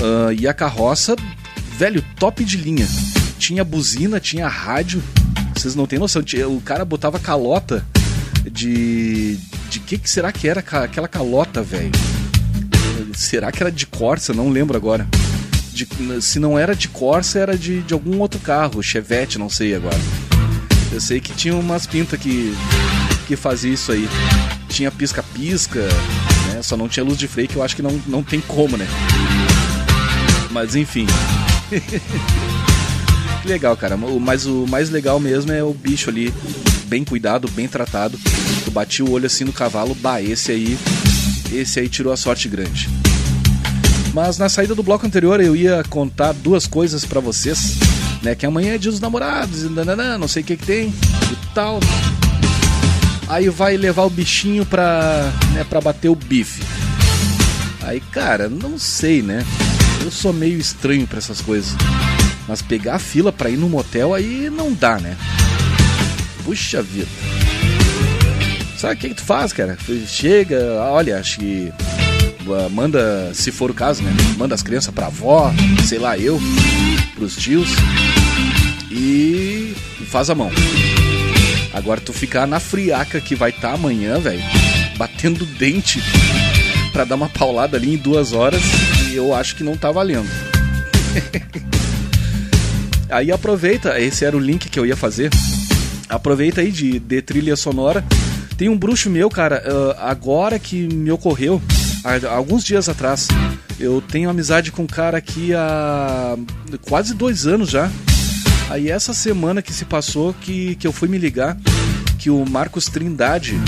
Uh, 0.00 0.32
e 0.38 0.46
a 0.46 0.54
carroça, 0.54 1.16
velho, 1.76 2.04
top 2.18 2.44
de 2.44 2.56
linha. 2.56 2.86
Tinha 3.38 3.64
buzina, 3.64 4.20
tinha 4.20 4.46
rádio. 4.46 5.02
Vocês 5.54 5.74
não 5.74 5.86
têm 5.86 5.98
noção. 5.98 6.22
O 6.48 6.60
cara 6.60 6.84
botava 6.84 7.18
calota 7.18 7.84
de. 8.50 9.38
De 9.68 9.80
que, 9.80 9.98
que 9.98 10.08
será 10.08 10.32
que 10.32 10.48
era 10.48 10.60
aquela 10.60 11.08
calota, 11.08 11.62
velho? 11.62 11.92
Será 13.14 13.52
que 13.52 13.62
era 13.62 13.70
de 13.70 13.86
Corsa? 13.86 14.32
Não 14.32 14.48
lembro 14.48 14.76
agora. 14.76 15.06
De, 15.78 15.86
se 16.20 16.40
não 16.40 16.58
era 16.58 16.74
de 16.74 16.88
Corsa, 16.88 17.38
era 17.38 17.56
de, 17.56 17.82
de 17.82 17.94
algum 17.94 18.18
outro 18.18 18.40
carro, 18.40 18.82
Chevette, 18.82 19.38
não 19.38 19.48
sei 19.48 19.76
agora. 19.76 19.96
Eu 20.90 21.00
sei 21.00 21.20
que 21.20 21.32
tinha 21.32 21.54
umas 21.54 21.86
pintas 21.86 22.18
que, 22.18 22.52
que 23.28 23.36
fazia 23.36 23.72
isso 23.72 23.92
aí. 23.92 24.08
Tinha 24.68 24.90
pisca-pisca, 24.90 25.86
né? 26.48 26.62
Só 26.62 26.76
não 26.76 26.88
tinha 26.88 27.04
luz 27.04 27.16
de 27.16 27.28
freio, 27.28 27.48
que 27.48 27.54
eu 27.54 27.62
acho 27.62 27.76
que 27.76 27.82
não, 27.82 27.92
não 28.08 28.24
tem 28.24 28.40
como, 28.40 28.76
né? 28.76 28.88
Mas 30.50 30.74
enfim. 30.74 31.06
que 33.40 33.46
legal, 33.46 33.76
cara. 33.76 33.96
Mas 33.96 34.46
o 34.46 34.66
mais 34.66 34.90
legal 34.90 35.20
mesmo 35.20 35.52
é 35.52 35.62
o 35.62 35.72
bicho 35.72 36.10
ali, 36.10 36.34
bem 36.86 37.04
cuidado, 37.04 37.48
bem 37.52 37.68
tratado. 37.68 38.18
Tu 38.64 38.70
bati 38.72 39.00
o 39.00 39.12
olho 39.12 39.26
assim 39.26 39.44
no 39.44 39.52
cavalo, 39.52 39.94
bah, 39.94 40.20
esse 40.20 40.50
aí. 40.50 40.76
Esse 41.52 41.78
aí 41.78 41.88
tirou 41.88 42.12
a 42.12 42.16
sorte 42.16 42.48
grande. 42.48 42.88
Mas 44.14 44.38
na 44.38 44.48
saída 44.48 44.74
do 44.74 44.82
bloco 44.82 45.06
anterior 45.06 45.40
eu 45.40 45.54
ia 45.54 45.82
contar 45.88 46.32
duas 46.32 46.66
coisas 46.66 47.04
para 47.04 47.20
vocês, 47.20 47.78
né? 48.22 48.34
Que 48.34 48.46
amanhã 48.46 48.74
é 48.74 48.78
dia 48.78 48.90
dos 48.90 49.00
namorados, 49.00 49.62
e 49.62 49.68
nananã, 49.68 50.18
não 50.18 50.28
sei 50.28 50.42
o 50.42 50.46
que 50.46 50.56
que 50.56 50.66
tem 50.66 50.88
e 50.88 51.54
tal. 51.54 51.80
Aí 53.28 53.48
vai 53.48 53.76
levar 53.76 54.04
o 54.04 54.10
bichinho 54.10 54.64
pra, 54.64 55.30
né, 55.52 55.64
pra 55.68 55.80
bater 55.80 56.08
o 56.08 56.14
bife. 56.14 56.62
Aí, 57.82 58.00
cara, 58.00 58.48
não 58.48 58.78
sei, 58.78 59.22
né? 59.22 59.44
Eu 60.02 60.10
sou 60.10 60.32
meio 60.32 60.58
estranho 60.58 61.06
para 61.06 61.18
essas 61.18 61.40
coisas. 61.40 61.74
Mas 62.46 62.62
pegar 62.62 62.94
a 62.94 62.98
fila 62.98 63.30
pra 63.30 63.50
ir 63.50 63.58
no 63.58 63.68
motel 63.68 64.14
aí 64.14 64.48
não 64.50 64.72
dá, 64.72 64.98
né? 64.98 65.16
Puxa 66.44 66.82
vida. 66.82 67.08
Sabe 68.78 68.94
o 68.94 68.96
que, 68.96 69.08
que 69.10 69.14
tu 69.16 69.22
faz, 69.22 69.52
cara? 69.52 69.76
Chega, 70.06 70.58
olha, 70.90 71.18
acho 71.18 71.40
que 71.40 71.72
manda, 72.70 73.32
se 73.34 73.50
for 73.50 73.70
o 73.70 73.74
caso, 73.74 74.02
né? 74.02 74.10
Manda 74.36 74.54
as 74.54 74.62
crianças 74.62 74.94
pra 74.94 75.06
avó, 75.06 75.52
sei 75.86 75.98
lá, 75.98 76.18
eu, 76.18 76.40
pros 77.14 77.36
tios 77.36 77.68
e 78.90 79.74
faz 80.06 80.30
a 80.30 80.34
mão. 80.34 80.50
Agora 81.72 82.00
tu 82.00 82.12
ficar 82.12 82.46
na 82.46 82.58
friaca 82.58 83.20
que 83.20 83.34
vai 83.34 83.50
estar 83.50 83.68
tá 83.68 83.74
amanhã, 83.74 84.18
velho, 84.18 84.42
batendo 84.96 85.44
dente 85.44 86.00
para 86.92 87.04
dar 87.04 87.14
uma 87.14 87.28
paulada 87.28 87.76
ali 87.76 87.94
em 87.94 87.96
duas 87.96 88.32
horas, 88.32 88.62
eu 89.12 89.34
acho 89.34 89.54
que 89.54 89.62
não 89.62 89.76
tá 89.76 89.92
valendo. 89.92 90.28
aí 93.08 93.30
aproveita, 93.30 94.00
esse 94.00 94.24
era 94.24 94.36
o 94.36 94.40
link 94.40 94.68
que 94.68 94.78
eu 94.78 94.86
ia 94.86 94.96
fazer. 94.96 95.30
Aproveita 96.08 96.62
aí 96.62 96.70
de, 96.70 96.98
de 96.98 97.22
trilha 97.22 97.54
sonora. 97.54 98.04
Tem 98.56 98.68
um 98.68 98.76
bruxo 98.76 99.08
meu, 99.08 99.30
cara, 99.30 99.62
agora 99.98 100.58
que 100.58 100.88
me 100.88 101.12
ocorreu, 101.12 101.62
alguns 102.30 102.64
dias 102.64 102.88
atrás. 102.88 103.28
Eu 103.78 104.00
tenho 104.00 104.28
amizade 104.28 104.72
com 104.72 104.82
um 104.82 104.86
cara 104.86 105.18
aqui 105.18 105.54
há 105.54 106.36
quase 106.82 107.14
dois 107.14 107.46
anos 107.46 107.70
já. 107.70 107.90
Aí 108.70 108.90
essa 108.90 109.14
semana 109.14 109.62
que 109.62 109.72
se 109.72 109.84
passou 109.84 110.34
que, 110.34 110.74
que 110.76 110.86
eu 110.86 110.92
fui 110.92 111.08
me 111.08 111.16
ligar 111.16 111.56
que 112.18 112.30
o 112.30 112.44
Marcos 112.44 112.86
Trindade, 112.86 113.58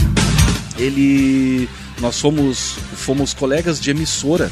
ele. 0.78 1.68
Nós 2.00 2.18
fomos, 2.18 2.76
fomos 2.94 3.34
colegas 3.34 3.78
de 3.80 3.90
emissora. 3.90 4.50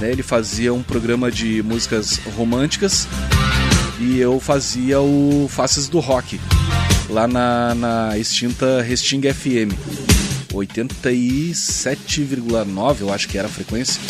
Né? 0.00 0.10
Ele 0.10 0.22
fazia 0.22 0.72
um 0.72 0.82
programa 0.82 1.30
de 1.30 1.62
músicas 1.62 2.18
românticas 2.36 3.06
e 4.00 4.18
eu 4.18 4.40
fazia 4.40 5.00
o 5.00 5.48
Faces 5.50 5.88
do 5.88 6.00
Rock 6.00 6.40
lá 7.08 7.26
na, 7.26 7.74
na 7.74 8.18
extinta 8.18 8.82
Resting 8.82 9.22
FM. 9.32 10.15
87,9 10.56 13.00
eu 13.00 13.12
acho 13.12 13.28
que 13.28 13.38
era 13.38 13.48
a 13.48 13.50
frequência. 13.50 14.00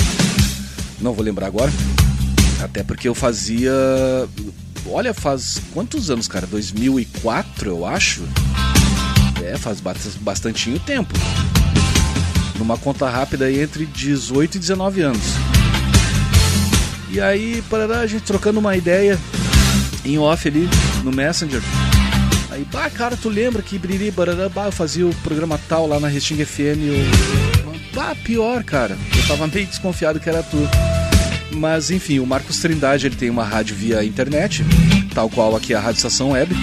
Não 1.00 1.12
vou 1.12 1.24
lembrar 1.24 1.46
agora. 1.46 1.72
Até 2.62 2.82
porque 2.82 3.08
eu 3.08 3.14
fazia 3.14 3.72
olha, 4.90 5.12
faz 5.12 5.60
quantos 5.72 6.10
anos, 6.10 6.28
cara? 6.28 6.46
2004, 6.46 7.70
eu 7.70 7.86
acho. 7.86 8.22
É, 9.44 9.56
faz 9.56 9.80
bastante 10.20 10.78
tempo. 10.80 11.12
Numa 12.58 12.78
conta 12.78 13.08
rápida 13.08 13.50
entre 13.52 13.86
18 13.86 14.56
e 14.56 14.58
19 14.58 15.02
anos. 15.02 15.22
E 17.10 17.20
aí, 17.20 17.62
para 17.68 18.00
a 18.00 18.06
gente 18.06 18.22
trocando 18.22 18.58
uma 18.58 18.76
ideia 18.76 19.18
em 20.04 20.18
off 20.18 20.48
ali 20.48 20.68
no 21.04 21.12
Messenger. 21.12 21.62
Bah, 22.72 22.90
cara, 22.90 23.16
tu 23.16 23.28
lembra 23.28 23.62
que 23.62 23.78
Briri, 23.78 24.10
barará, 24.10 24.48
bah, 24.48 24.66
eu 24.66 24.72
fazia 24.72 25.06
o 25.06 25.14
programa 25.16 25.58
tal 25.68 25.86
lá 25.86 25.98
na 26.00 26.08
Resting 26.08 26.44
FM. 26.44 26.82
Eu... 26.88 27.76
Bah, 27.94 28.14
pior, 28.24 28.62
cara. 28.64 28.96
Eu 29.16 29.26
tava 29.26 29.46
meio 29.46 29.66
desconfiado 29.66 30.20
que 30.20 30.28
era 30.28 30.42
tu. 30.42 30.58
Mas 31.52 31.90
enfim, 31.90 32.18
o 32.18 32.26
Marcos 32.26 32.58
Trindade 32.58 33.06
ele 33.06 33.16
tem 33.16 33.30
uma 33.30 33.44
rádio 33.44 33.74
via 33.74 34.04
internet, 34.04 34.64
tal 35.14 35.30
qual 35.30 35.56
aqui 35.56 35.72
a 35.72 35.80
Rádio 35.80 35.96
Estação 35.96 36.32
Web, 36.32 36.54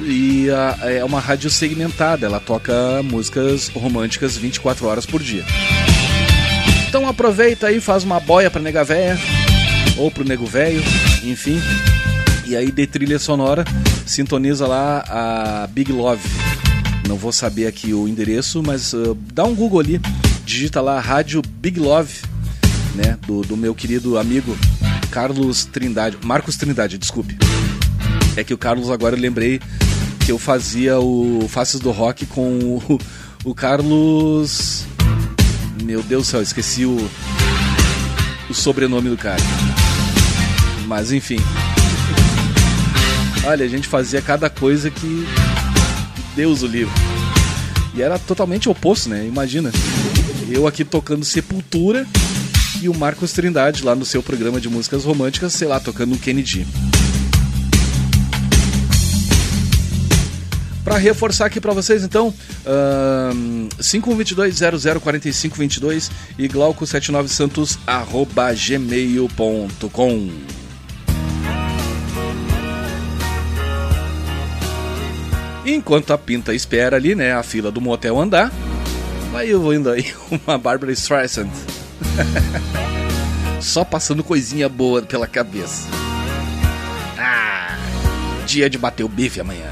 e 0.00 0.50
a, 0.50 0.90
é 0.90 1.04
uma 1.04 1.20
rádio 1.20 1.48
segmentada, 1.48 2.26
ela 2.26 2.38
toca 2.38 3.02
músicas 3.02 3.68
românticas 3.68 4.36
24 4.36 4.86
horas 4.86 5.06
por 5.06 5.22
dia. 5.22 5.44
Então 6.88 7.08
aproveita 7.08 7.68
aí, 7.68 7.80
faz 7.80 8.04
uma 8.04 8.20
boia 8.20 8.50
pra 8.50 8.60
nega 8.60 8.84
véia, 8.84 9.18
ou 9.96 10.10
pro 10.10 10.24
nego 10.24 10.44
velho, 10.44 10.82
enfim. 11.22 11.60
E 12.46 12.54
aí 12.54 12.70
de 12.70 12.86
trilha 12.86 13.18
sonora, 13.18 13.64
sintoniza 14.06 14.68
lá 14.68 15.04
a 15.08 15.66
Big 15.66 15.90
Love. 15.90 16.22
Não 17.08 17.16
vou 17.16 17.32
saber 17.32 17.66
aqui 17.66 17.92
o 17.92 18.06
endereço, 18.06 18.62
mas 18.62 18.92
uh, 18.92 19.16
dá 19.32 19.44
um 19.44 19.54
Google 19.54 19.80
ali, 19.80 20.00
digita 20.44 20.80
lá 20.80 21.00
Rádio 21.00 21.42
Big 21.42 21.80
Love 21.80 22.20
né, 22.94 23.18
do, 23.26 23.42
do 23.42 23.56
meu 23.56 23.74
querido 23.74 24.16
amigo 24.16 24.56
Carlos 25.10 25.64
Trindade, 25.64 26.18
Marcos 26.24 26.56
Trindade, 26.56 26.98
desculpe. 26.98 27.36
É 28.36 28.44
que 28.44 28.54
o 28.54 28.58
Carlos 28.58 28.90
agora 28.90 29.16
eu 29.16 29.20
lembrei 29.20 29.60
que 30.24 30.30
eu 30.30 30.38
fazia 30.38 30.98
o 30.98 31.46
Faces 31.48 31.80
do 31.80 31.90
Rock 31.90 32.26
com 32.26 32.58
o, 32.60 33.00
o 33.44 33.54
Carlos. 33.54 34.84
Meu 35.82 36.02
Deus 36.02 36.26
do 36.26 36.30
céu, 36.30 36.42
esqueci 36.42 36.84
o, 36.84 36.96
o 38.48 38.54
sobrenome 38.54 39.08
do 39.08 39.16
cara. 39.16 39.42
Mas 40.86 41.12
enfim. 41.12 41.38
Olha, 43.46 43.64
a 43.64 43.68
gente 43.68 43.86
fazia 43.86 44.20
cada 44.20 44.50
coisa 44.50 44.90
que 44.90 45.24
Deus 46.34 46.62
o 46.62 46.66
livre. 46.66 46.92
E 47.94 48.02
era 48.02 48.18
totalmente 48.18 48.68
oposto, 48.68 49.08
né? 49.08 49.24
Imagina. 49.24 49.70
Eu 50.50 50.66
aqui 50.66 50.84
tocando 50.84 51.24
Sepultura 51.24 52.04
e 52.82 52.88
o 52.88 52.94
Marcos 52.94 53.30
Trindade 53.32 53.84
lá 53.84 53.94
no 53.94 54.04
seu 54.04 54.20
programa 54.20 54.60
de 54.60 54.68
músicas 54.68 55.04
românticas, 55.04 55.52
sei 55.52 55.68
lá, 55.68 55.78
tocando 55.78 56.12
um 56.12 56.18
Kennedy. 56.18 56.66
Para 60.82 60.98
reforçar 60.98 61.46
aqui 61.46 61.60
para 61.60 61.72
vocês, 61.72 62.02
então, 62.02 62.28
uh, 62.28 63.68
5122-004522 63.80 66.10
e 66.36 66.48
glauco79santos 66.48 67.78
Enquanto 75.66 76.12
a 76.12 76.18
pinta 76.18 76.54
espera 76.54 76.94
ali, 76.96 77.16
né, 77.16 77.32
a 77.32 77.42
fila 77.42 77.72
do 77.72 77.80
motel 77.80 78.20
andar, 78.20 78.52
vai 79.32 79.48
eu 79.48 79.74
indo 79.74 79.90
aí 79.90 80.14
uma 80.46 80.56
Barbara 80.56 80.92
Streisand. 80.92 81.50
Só 83.60 83.84
passando 83.84 84.22
coisinha 84.22 84.68
boa 84.68 85.02
pela 85.02 85.26
cabeça. 85.26 85.88
Ah, 87.18 87.76
dia 88.46 88.70
de 88.70 88.78
bater 88.78 89.02
o 89.02 89.08
bife 89.08 89.40
amanhã. 89.40 89.66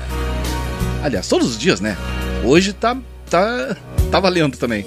Aliás, 1.01 1.29
todos 1.29 1.51
os 1.51 1.59
dias, 1.59 1.81
né? 1.81 1.97
Hoje 2.43 2.73
tá 2.73 2.97
tá 3.31 3.77
tá 4.11 4.19
valendo 4.19 4.57
também. 4.57 4.85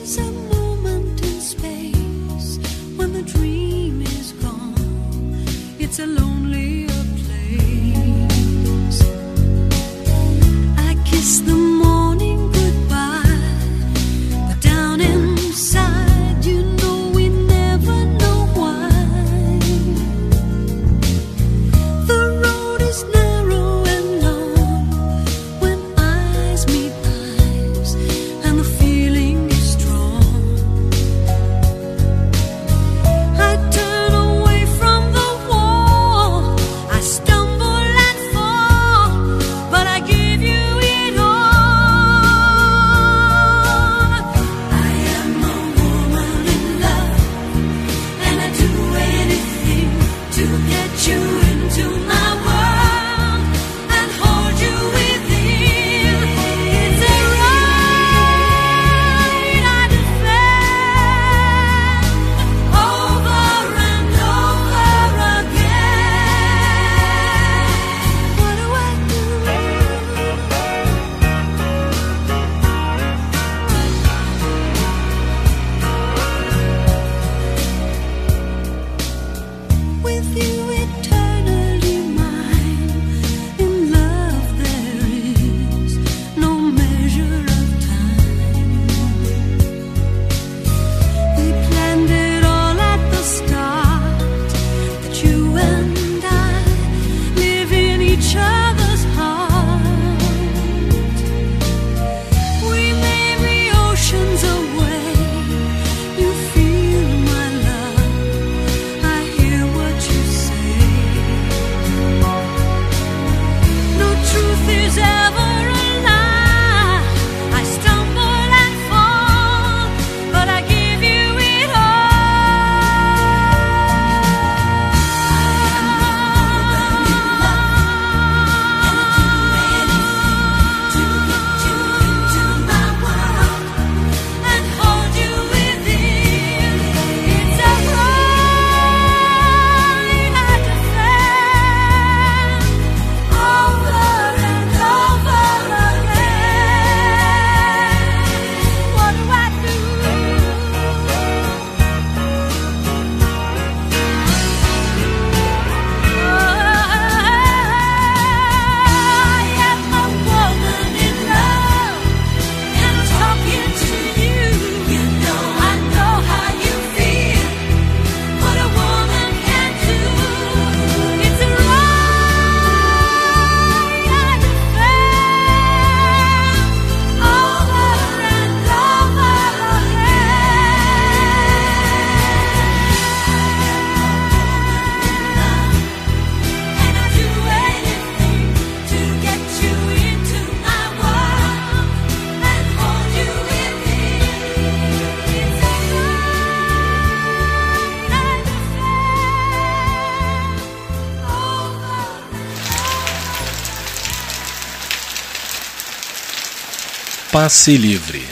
passe 207.39 207.77
livre, 207.77 208.25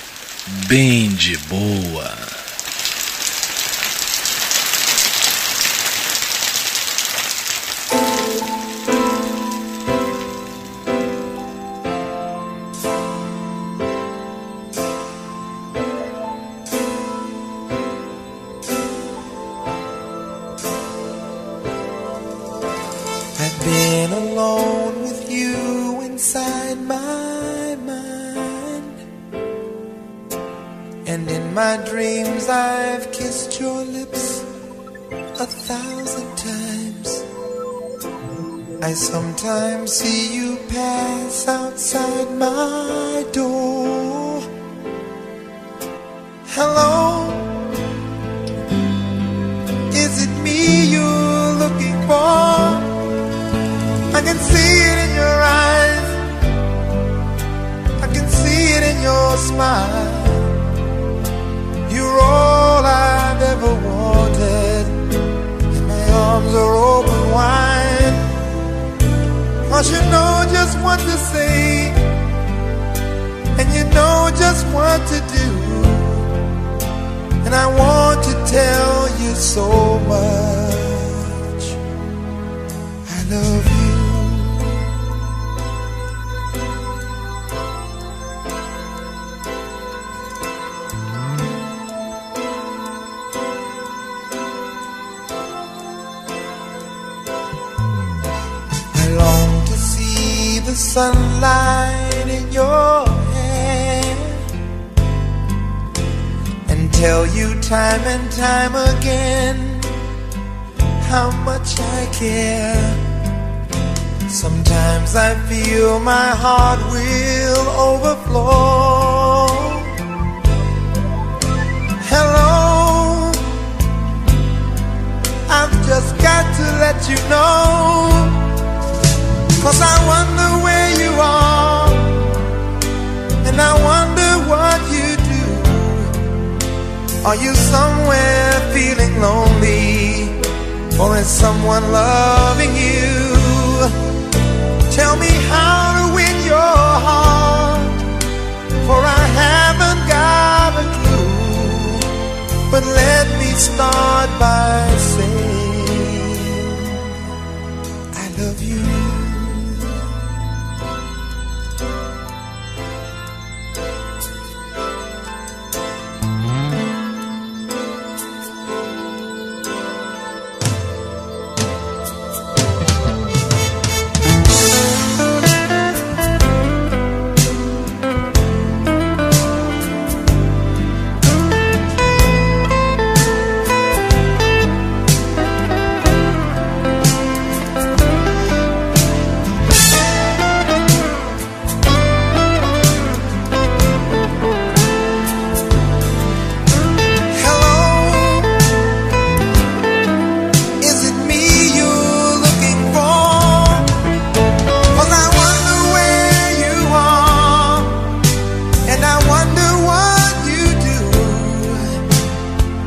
bem 0.68 1.10
de 1.10 1.38
boa. 1.47 2.25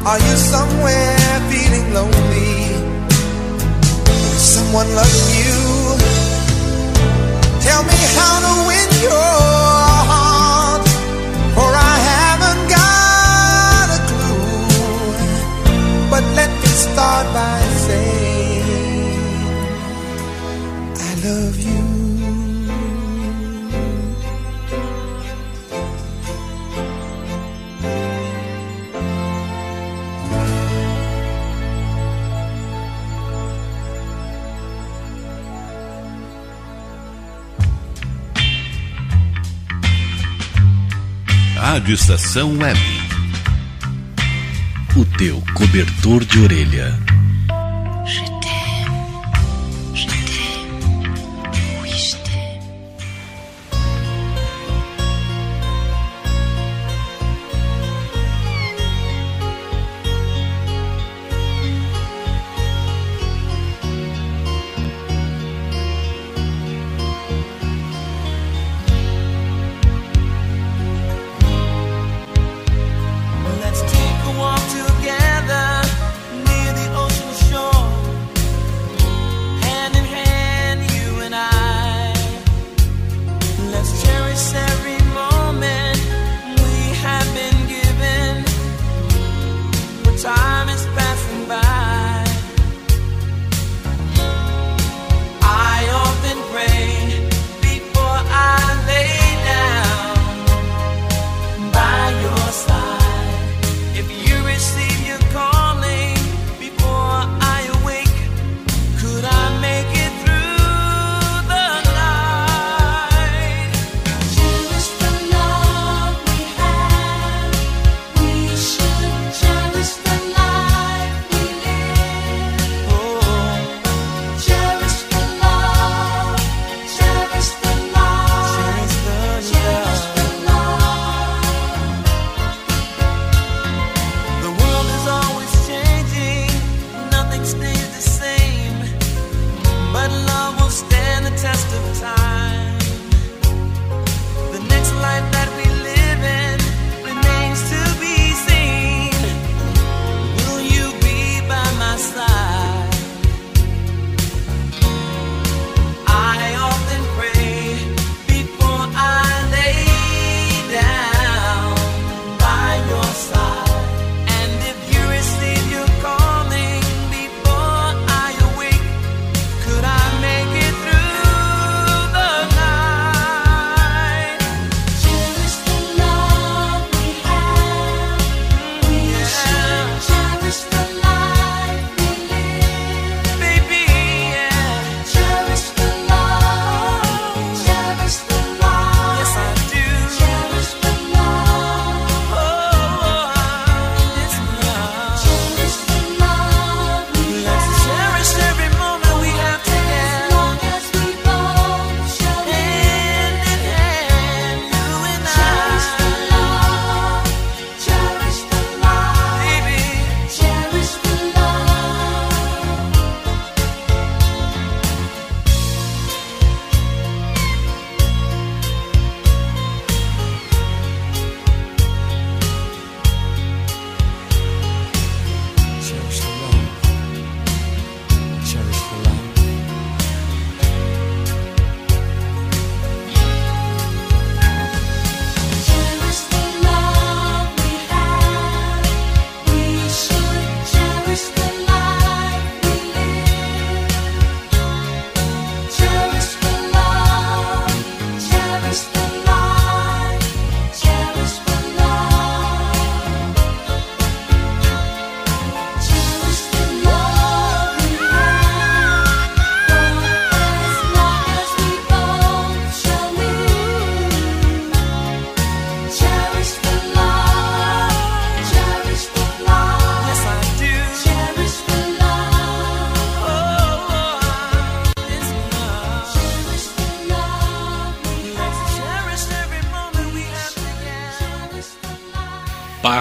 Are 0.09 0.19
you 0.19 0.37
somewhere 0.39 1.41
feeling 1.51 1.93
lonely? 1.93 2.55
Someone 4.39 4.89
loving 4.95 5.31
you. 5.37 5.59
Tell 7.61 7.83
me 7.85 7.99
how 8.17 8.35
to 8.47 8.53
win 8.69 8.89
your 9.05 9.78
Rádio 41.79 41.95
Estação 41.95 42.59
Web. 42.59 42.81
O 44.97 45.05
teu 45.17 45.41
cobertor 45.55 46.25
de 46.25 46.41
orelha. 46.41 47.08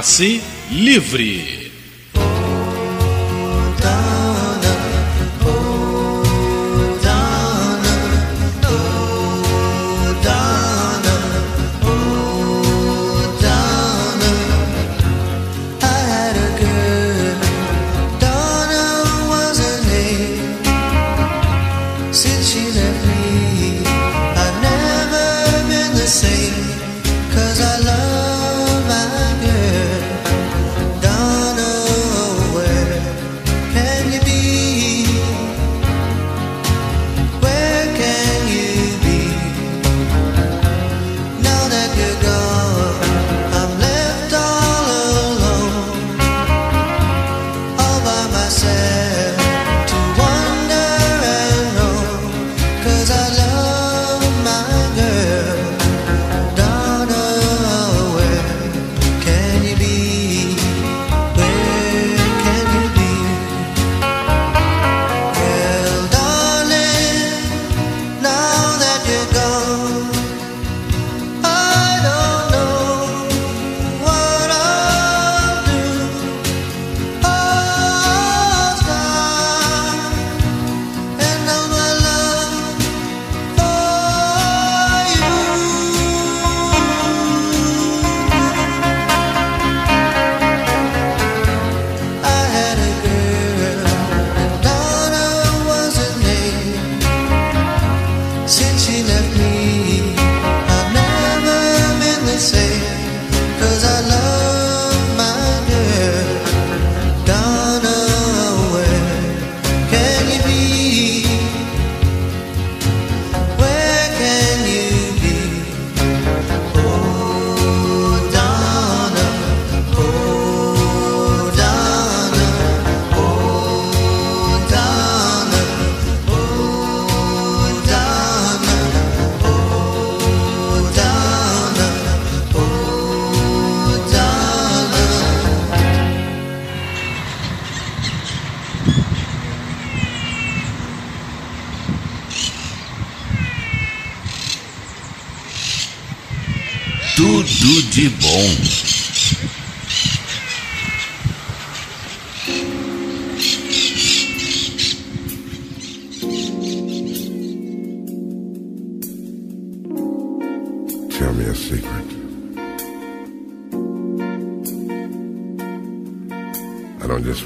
Passe 0.08 0.40
Livre. 0.72 1.57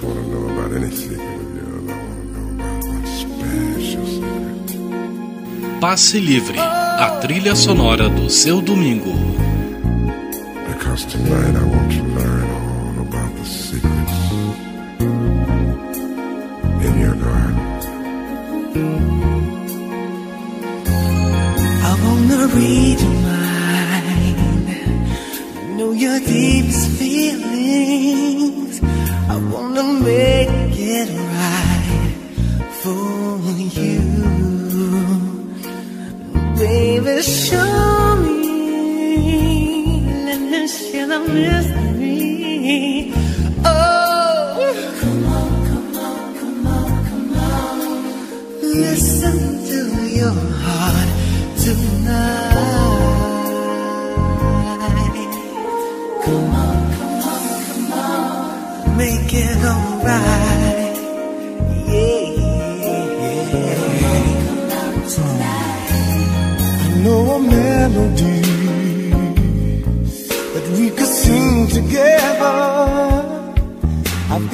Just 0.01 0.15
want 0.15 0.25
to 0.25 0.31
know 0.31 0.45
about 0.49 0.71
any 0.73 0.89
secret 0.91 1.19
of 1.19 1.55
yours. 1.55 1.89
I 1.89 1.93
want 1.93 2.17
to 2.17 2.25
know 2.33 2.47
about 2.55 2.83
one 2.85 3.05
special 3.05 4.05
secret. 4.05 5.79
Passe 5.79 6.19
Livre, 6.19 6.57
a 6.59 7.19
trilha 7.21 7.55
sonora 7.55 8.09
do 8.09 8.29
seu 8.29 8.61
domingo. 8.61 9.13
Because 10.67 11.05
tonight 11.05 11.55
I 11.55 11.63
want 11.63 11.91
to 11.91 12.03
learn 12.17 12.49
all 12.51 13.01
about 13.05 13.35
the 13.35 13.45
secrets 13.45 14.31
in 16.85 16.99
your 16.99 17.15
garden. 17.15 17.57
I 21.83 21.93
wanna 22.03 22.47
read 22.55 22.99
your 22.99 23.17
mind, 23.29 24.37
know 25.77 25.91
your 25.91 26.19
deepest 26.19 26.87
feelings. 26.97 28.60
Wanna 29.51 29.83
make 29.83 30.77
it 30.77 31.09
right 31.09 32.13
for 32.81 33.41
you, 33.79 34.01
baby. 36.57 37.21
Show 37.21 38.15
me, 38.23 38.45
let 40.25 40.39
me 40.39 40.67
share 40.67 41.07
the 41.07 41.19
mystery. 41.19 41.80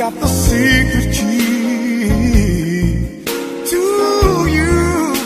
Got 0.10 0.22
the 0.22 0.28
secret 0.28 1.14
key 1.14 2.08
to 3.72 3.82
you, 4.58 4.76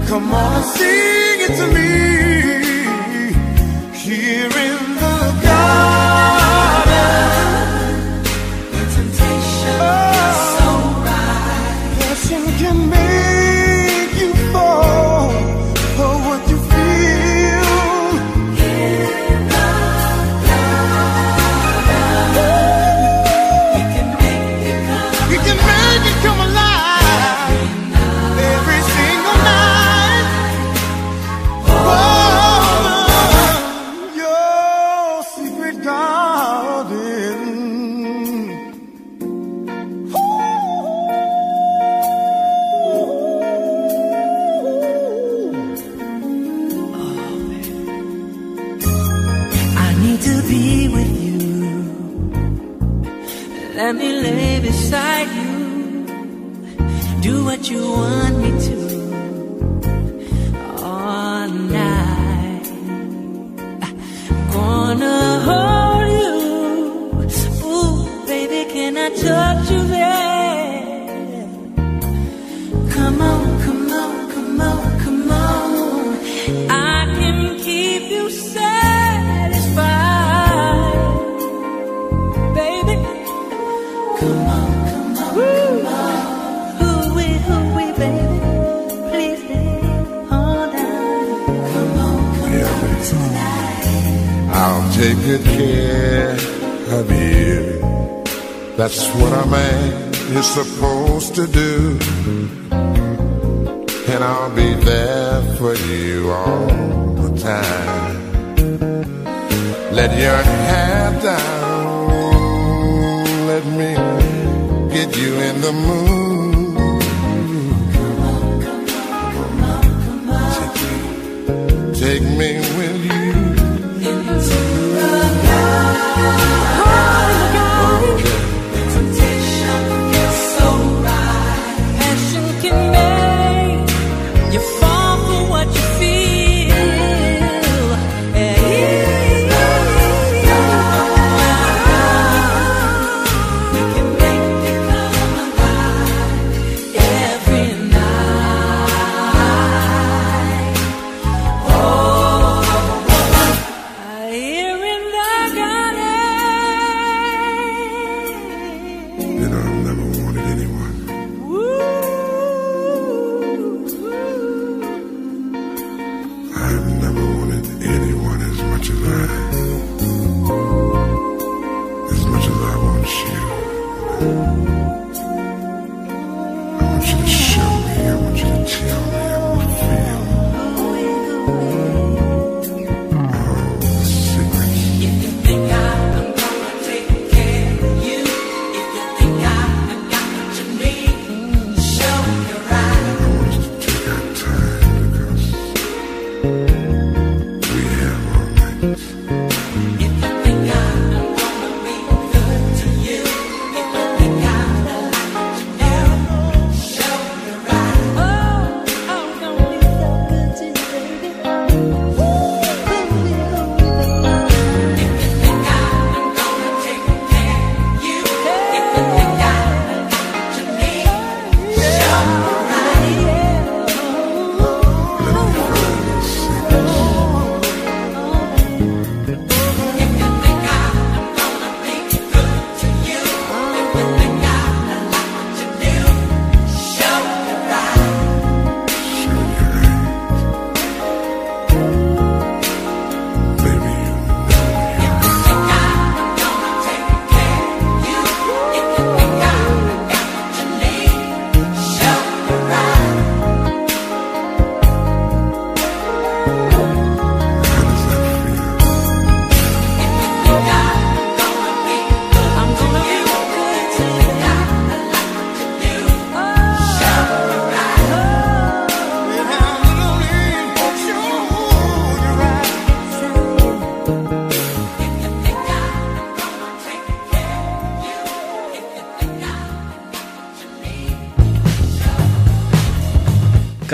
Come 0.09 0.33
on 0.33 0.53
and 0.55 0.65
sing 0.65 0.89
it 0.89 1.13
to 1.13 1.16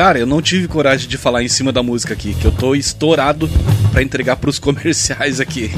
Cara, 0.03 0.19
eu 0.19 0.27
não 0.27 0.43
tive 0.43 0.67
coragem 0.67 1.09
de 1.09 1.17
falar 1.17 1.45
em 1.45 1.49
cima 1.49 1.71
da 1.71 1.81
música 1.81 2.13
aqui, 2.13 2.35
que 2.35 2.45
eu 2.45 2.51
tô 2.51 2.75
estourado 2.75 3.49
pra 3.93 4.03
entregar 4.03 4.35
pros 4.35 4.59
comerciais 4.59 5.39
aqui. 5.39 5.71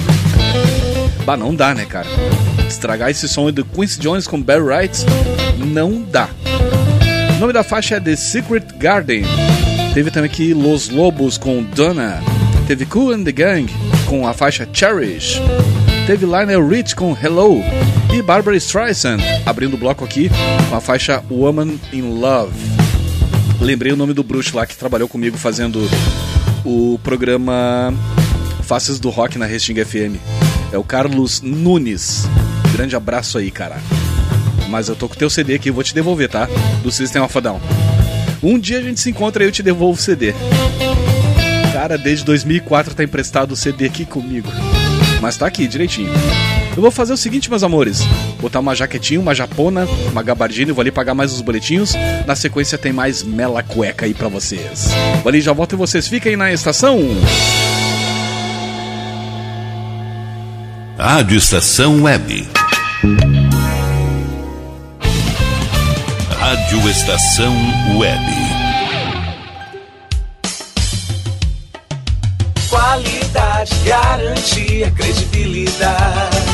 Bah, 1.27 1.37
não 1.37 1.55
dá, 1.55 1.75
né, 1.75 1.85
cara? 1.85 2.07
Estragar 2.67 3.11
esse 3.11 3.29
som 3.29 3.53
do 3.53 3.67
Quincy 3.67 4.01
Jones 4.01 4.27
com 4.27 4.41
Barry 4.41 4.63
Wright 4.63 5.05
não 5.67 6.01
dá. 6.01 6.31
O 7.37 7.39
nome 7.39 7.53
da 7.53 7.63
faixa 7.63 7.97
é 7.97 8.01
The 8.01 8.17
Secret 8.17 8.65
Garden. 8.79 9.25
Teve 9.93 10.11
também 10.11 10.31
aqui 10.31 10.55
Los 10.55 10.89
Lobos 10.89 11.37
com 11.37 11.63
Donna. 11.63 12.23
Teve 12.67 12.87
Cool 12.87 13.13
and 13.13 13.25
the 13.25 13.33
Gang 13.33 13.71
com 14.07 14.27
a 14.27 14.33
faixa 14.33 14.67
Cherish. 14.73 15.39
Teve 16.07 16.25
Lionel 16.25 16.67
Rich 16.67 16.97
com 16.97 17.15
Hello. 17.15 17.63
E 18.11 18.23
Barbara 18.23 18.57
Streisand 18.57 19.19
abrindo 19.45 19.75
o 19.75 19.79
bloco 19.79 20.03
aqui 20.03 20.31
com 20.71 20.77
a 20.77 20.81
faixa 20.81 21.23
Woman 21.31 21.75
in 21.93 22.19
Love. 22.19 22.64
Lembrei 23.61 23.93
o 23.93 23.97
nome 23.97 24.13
do 24.13 24.23
bruxo 24.23 24.57
lá 24.57 24.67
que 24.67 24.77
trabalhou 24.77 25.09
comigo 25.09 25.39
fazendo 25.39 25.89
o 26.65 26.99
programa 27.03 27.95
Faces 28.63 28.99
do 28.99 29.11
Rock 29.11 29.39
na 29.39 29.47
Resting 29.47 29.85
FM. 29.85 30.17
É 30.73 30.79
o 30.79 30.85
Carlos 30.85 31.41
Nunes. 31.41 32.27
Grande 32.73 32.97
abraço 32.97 33.39
aí, 33.39 33.51
cara. 33.51 33.77
Mas 34.69 34.89
eu 34.89 34.97
tô 34.97 35.09
com 35.09 35.15
o 35.15 35.19
teu 35.19 35.31
CD 35.31 35.55
aqui, 35.55 35.71
vou 35.71 35.85
te 35.85 35.95
devolver, 35.95 36.29
tá? 36.29 36.49
Do 36.83 36.91
System 36.91 37.23
of. 37.23 37.35
Um 38.43 38.59
dia 38.59 38.79
a 38.79 38.83
gente 38.83 39.01
se 39.01 39.11
encontra 39.11 39.45
e 39.45 39.47
eu 39.47 39.53
te 39.53 39.63
devolvo 39.63 39.99
o 39.99 40.03
CD. 40.03 40.35
Cara, 41.73 41.97
desde 41.97 42.25
2004 42.25 42.95
tá 42.95 43.05
emprestado 43.05 43.53
o 43.53 43.57
CD 43.57 43.87
aqui 43.87 44.05
comigo. 44.05 44.49
Mas 45.21 45.37
tá 45.37 45.47
aqui, 45.47 45.67
direitinho. 45.67 46.11
Eu 46.77 46.83
vou 46.83 46.91
fazer 46.91 47.13
o 47.13 47.17
seguinte, 47.17 47.49
meus 47.49 47.63
amores. 47.63 48.01
Botar 48.45 48.61
uma 48.61 48.75
jaquetinha, 48.75 49.19
uma 49.19 49.35
japona, 49.35 49.89
uma 50.13 50.23
gabardina 50.23 50.71
e 50.71 50.75
vou 50.75 50.83
ali 50.83 50.91
pagar 50.91 51.15
mais 51.15 51.33
os 51.33 51.41
boletinhos. 51.41 51.95
Na 52.27 52.37
sequência 52.37 52.77
tem 52.77 52.93
mais 52.93 53.23
mela 53.23 53.63
cueca 53.63 54.05
aí 54.05 54.13
pra 54.13 54.29
vocês. 54.29 54.91
Vou 55.23 55.31
ali, 55.31 55.41
já 55.41 55.55
volto 55.55 55.73
e 55.73 55.77
vocês 55.77 56.07
fiquem 56.07 56.37
na 56.37 56.53
estação. 56.53 57.01
Rádio 60.99 61.39
Estação 61.39 62.03
Web. 62.03 62.47
Rádio 66.39 66.91
Estação 66.91 67.57
Web. 67.97 68.25
Qualidade, 72.69 73.75
garantia, 73.87 74.91
credibilidade. 74.91 76.54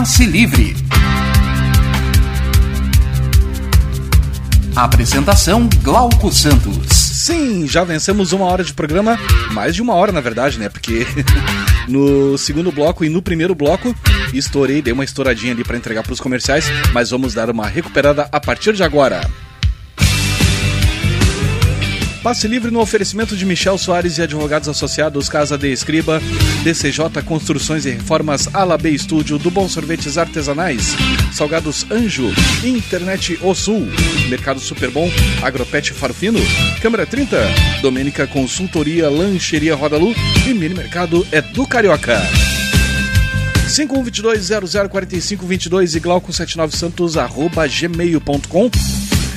Passe 0.00 0.24
Livre. 0.24 0.74
Apresentação 4.74 5.68
Glauco 5.82 6.32
Santos. 6.32 6.88
Sim, 6.88 7.68
já 7.68 7.84
vencemos 7.84 8.32
uma 8.32 8.46
hora 8.46 8.64
de 8.64 8.72
programa, 8.72 9.18
mais 9.52 9.74
de 9.74 9.82
uma 9.82 9.92
hora 9.92 10.10
na 10.10 10.22
verdade, 10.22 10.58
né? 10.58 10.70
Porque 10.70 11.06
no 11.86 12.38
segundo 12.38 12.72
bloco 12.72 13.04
e 13.04 13.10
no 13.10 13.20
primeiro 13.20 13.54
bloco 13.54 13.94
estourei, 14.32 14.80
dei 14.80 14.94
uma 14.94 15.04
estouradinha 15.04 15.52
ali 15.52 15.62
para 15.62 15.76
entregar 15.76 16.02
para 16.02 16.14
os 16.14 16.20
comerciais, 16.20 16.64
mas 16.94 17.10
vamos 17.10 17.34
dar 17.34 17.50
uma 17.50 17.66
recuperada 17.66 18.26
a 18.32 18.40
partir 18.40 18.72
de 18.72 18.82
agora. 18.82 19.20
Passe 22.22 22.46
livre 22.46 22.70
no 22.70 22.78
oferecimento 22.80 23.34
de 23.34 23.46
Michel 23.46 23.78
Soares 23.78 24.18
e 24.18 24.22
advogados 24.22 24.68
associados 24.68 25.26
Casa 25.26 25.56
de 25.56 25.72
Escriba, 25.72 26.20
DCJ 26.62 27.22
Construções 27.24 27.86
e 27.86 27.92
Reformas, 27.92 28.54
Ala 28.54 28.76
B 28.76 28.90
Estúdio, 28.90 29.38
do 29.38 29.50
Bom 29.50 29.66
Sorvetes 29.66 30.18
Artesanais, 30.18 30.94
Salgados 31.32 31.86
Anjo, 31.90 32.30
Internet 32.62 33.38
O 33.40 33.54
Sul, 33.54 33.88
Mercado 34.28 34.60
Super 34.60 34.90
Bom, 34.90 35.10
Agropet 35.42 35.94
Farfino, 35.94 36.38
Câmara 36.82 37.06
30, 37.06 37.38
Domênica 37.80 38.26
Consultoria, 38.26 39.08
Lancheria 39.08 39.74
Rodalu 39.74 40.14
e 40.46 40.52
Mini 40.52 40.74
Mercado 40.74 41.26
é 41.32 41.40
do 41.40 41.66
Carioca. 41.66 42.20
5122-004522 43.66 45.96
e 45.96 46.00
glauco79santos 46.00 47.18
arroba 47.18 47.66
gmail.com 47.66 48.70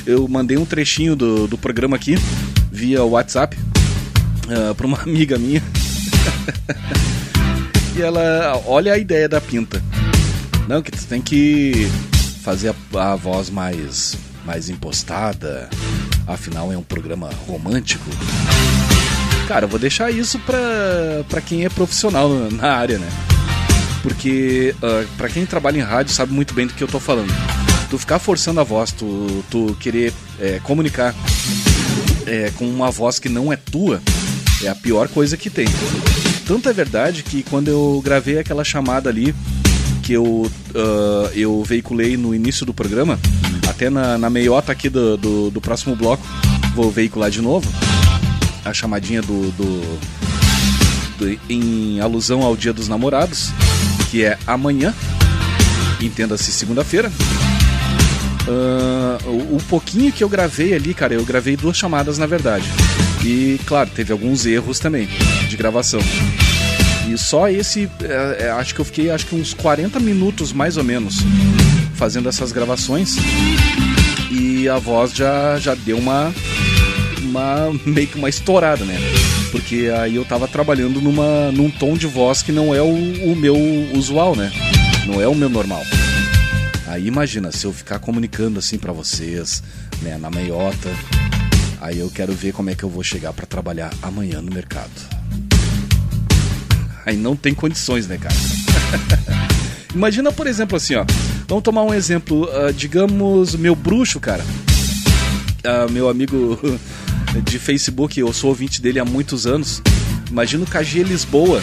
Eu 0.04 0.28
mandei 0.28 0.58
um 0.58 0.66
trechinho 0.66 1.16
do, 1.16 1.46
do 1.46 1.56
programa 1.56 1.96
aqui 1.96 2.18
via 2.74 3.04
WhatsApp 3.04 3.56
uh, 3.56 4.74
para 4.74 4.86
uma 4.86 4.98
amiga 5.06 5.38
minha. 5.38 5.62
e 7.96 8.02
ela, 8.02 8.60
olha 8.66 8.92
a 8.92 8.98
ideia 8.98 9.28
da 9.28 9.40
pinta. 9.40 9.80
Não, 10.68 10.82
que 10.82 10.90
tu 10.90 11.06
tem 11.06 11.22
que 11.22 11.88
fazer 12.42 12.74
a, 12.94 13.12
a 13.12 13.16
voz 13.16 13.48
mais, 13.48 14.16
mais 14.44 14.68
impostada. 14.68 15.70
Afinal, 16.26 16.72
é 16.72 16.76
um 16.76 16.82
programa 16.82 17.30
romântico. 17.46 18.10
Cara, 19.46 19.66
eu 19.66 19.68
vou 19.68 19.78
deixar 19.78 20.10
isso 20.10 20.40
pra 20.40 21.40
quem 21.40 21.64
é 21.64 21.68
profissional 21.68 22.28
na 22.50 22.72
área, 22.72 22.98
né? 22.98 23.08
Porque 24.02 24.74
uh, 24.82 25.28
quem 25.32 25.46
trabalha 25.46 25.78
em 25.78 25.82
rádio 25.82 26.12
sabe 26.12 26.32
muito 26.32 26.52
bem 26.52 26.66
do 26.66 26.74
que 26.74 26.82
eu 26.82 26.88
tô 26.88 26.98
falando. 26.98 27.32
Tu 27.88 27.98
ficar 27.98 28.18
forçando 28.18 28.58
a 28.58 28.64
voz, 28.64 28.90
tu, 28.90 29.44
tu 29.50 29.76
querer 29.78 30.12
é, 30.40 30.58
comunicar 30.62 31.14
é, 32.26 32.50
com 32.56 32.66
uma 32.66 32.90
voz 32.90 33.18
que 33.18 33.28
não 33.28 33.52
é 33.52 33.56
tua, 33.56 34.00
é 34.62 34.68
a 34.68 34.74
pior 34.74 35.08
coisa 35.08 35.36
que 35.36 35.50
tem. 35.50 35.66
Tanto 36.46 36.68
é 36.68 36.72
verdade 36.72 37.22
que 37.22 37.42
quando 37.42 37.68
eu 37.68 38.00
gravei 38.04 38.38
aquela 38.38 38.64
chamada 38.64 39.08
ali 39.08 39.34
que 40.02 40.12
eu, 40.12 40.50
ah, 40.74 41.30
eu 41.34 41.62
veiculei 41.64 42.16
no 42.16 42.34
início 42.34 42.66
do 42.66 42.74
programa, 42.74 43.18
até 43.68 43.88
na, 43.88 44.18
na 44.18 44.28
meiota 44.28 44.70
aqui 44.72 44.88
do, 44.90 45.16
do, 45.16 45.50
do 45.50 45.60
próximo 45.60 45.96
bloco, 45.96 46.22
vou 46.74 46.90
veicular 46.90 47.30
de 47.30 47.40
novo 47.40 47.66
a 48.64 48.72
chamadinha 48.74 49.20
do, 49.22 49.50
do, 49.52 49.98
do- 51.18 51.40
em 51.48 52.00
alusão 52.00 52.42
ao 52.42 52.56
Dia 52.56 52.72
dos 52.72 52.88
Namorados, 52.88 53.50
que 54.10 54.24
é 54.24 54.38
amanhã, 54.46 54.94
entenda-se 56.00 56.50
segunda-feira. 56.52 57.10
Ah, 58.48 59.18
o, 59.24 59.56
o 59.56 59.62
pouquinho 59.68 60.12
que 60.12 60.22
eu 60.22 60.28
gravei 60.28 60.74
ali, 60.74 60.92
cara, 60.94 61.14
eu 61.14 61.24
gravei 61.24 61.56
duas 61.56 61.76
chamadas 61.76 62.18
na 62.18 62.26
verdade. 62.26 62.68
E 63.24 63.58
claro, 63.66 63.90
teve 63.94 64.12
alguns 64.12 64.44
erros 64.44 64.78
também 64.78 65.08
de 65.48 65.56
gravação. 65.56 66.00
E 67.08 67.18
só 67.18 67.48
esse, 67.48 67.88
é, 68.02 68.46
é, 68.46 68.50
acho 68.50 68.74
que 68.74 68.80
eu 68.80 68.84
fiquei 68.84 69.10
acho 69.10 69.26
que 69.26 69.34
uns 69.34 69.52
40 69.54 70.00
minutos 70.00 70.52
mais 70.52 70.76
ou 70.76 70.84
menos 70.84 71.16
fazendo 71.94 72.28
essas 72.28 72.52
gravações. 72.52 73.16
E 74.30 74.68
a 74.68 74.78
voz 74.78 75.12
já, 75.12 75.58
já 75.58 75.74
deu 75.74 75.98
uma, 75.98 76.34
uma 77.22 77.72
meio 77.86 78.08
que 78.08 78.16
uma 78.16 78.28
estourada, 78.28 78.84
né? 78.84 78.98
Porque 79.52 79.90
aí 79.96 80.16
eu 80.16 80.24
tava 80.24 80.48
trabalhando 80.48 81.00
numa, 81.00 81.52
num 81.52 81.70
tom 81.70 81.94
de 81.94 82.06
voz 82.06 82.42
que 82.42 82.50
não 82.50 82.74
é 82.74 82.82
o, 82.82 82.92
o 83.32 83.36
meu 83.36 83.56
usual, 83.94 84.34
né? 84.34 84.50
Não 85.06 85.20
é 85.20 85.28
o 85.28 85.34
meu 85.34 85.48
normal. 85.48 85.82
Aí 86.94 87.08
imagina, 87.08 87.50
se 87.50 87.66
eu 87.66 87.72
ficar 87.72 87.98
comunicando 87.98 88.60
assim 88.60 88.78
pra 88.78 88.92
vocês, 88.92 89.64
né, 90.00 90.16
na 90.16 90.30
meiota, 90.30 90.88
aí 91.80 91.98
eu 91.98 92.08
quero 92.08 92.32
ver 92.32 92.52
como 92.52 92.70
é 92.70 92.76
que 92.76 92.84
eu 92.84 92.88
vou 92.88 93.02
chegar 93.02 93.32
pra 93.32 93.44
trabalhar 93.44 93.92
amanhã 94.00 94.40
no 94.40 94.54
mercado. 94.54 94.92
Aí 97.04 97.16
não 97.16 97.34
tem 97.34 97.52
condições, 97.52 98.06
né, 98.06 98.16
cara? 98.16 98.36
imagina, 99.92 100.30
por 100.30 100.46
exemplo, 100.46 100.76
assim, 100.76 100.94
ó. 100.94 101.04
Vamos 101.48 101.64
tomar 101.64 101.82
um 101.82 101.92
exemplo, 101.92 102.48
ah, 102.52 102.70
digamos, 102.70 103.56
meu 103.56 103.74
bruxo, 103.74 104.20
cara. 104.20 104.44
Ah, 105.64 105.88
meu 105.90 106.08
amigo 106.08 106.60
de 107.42 107.58
Facebook, 107.58 108.20
eu 108.20 108.32
sou 108.32 108.50
ouvinte 108.50 108.80
dele 108.80 109.00
há 109.00 109.04
muitos 109.04 109.48
anos. 109.48 109.82
Imagina 110.30 110.62
o 110.62 110.66
KG 110.68 111.02
Lisboa, 111.02 111.60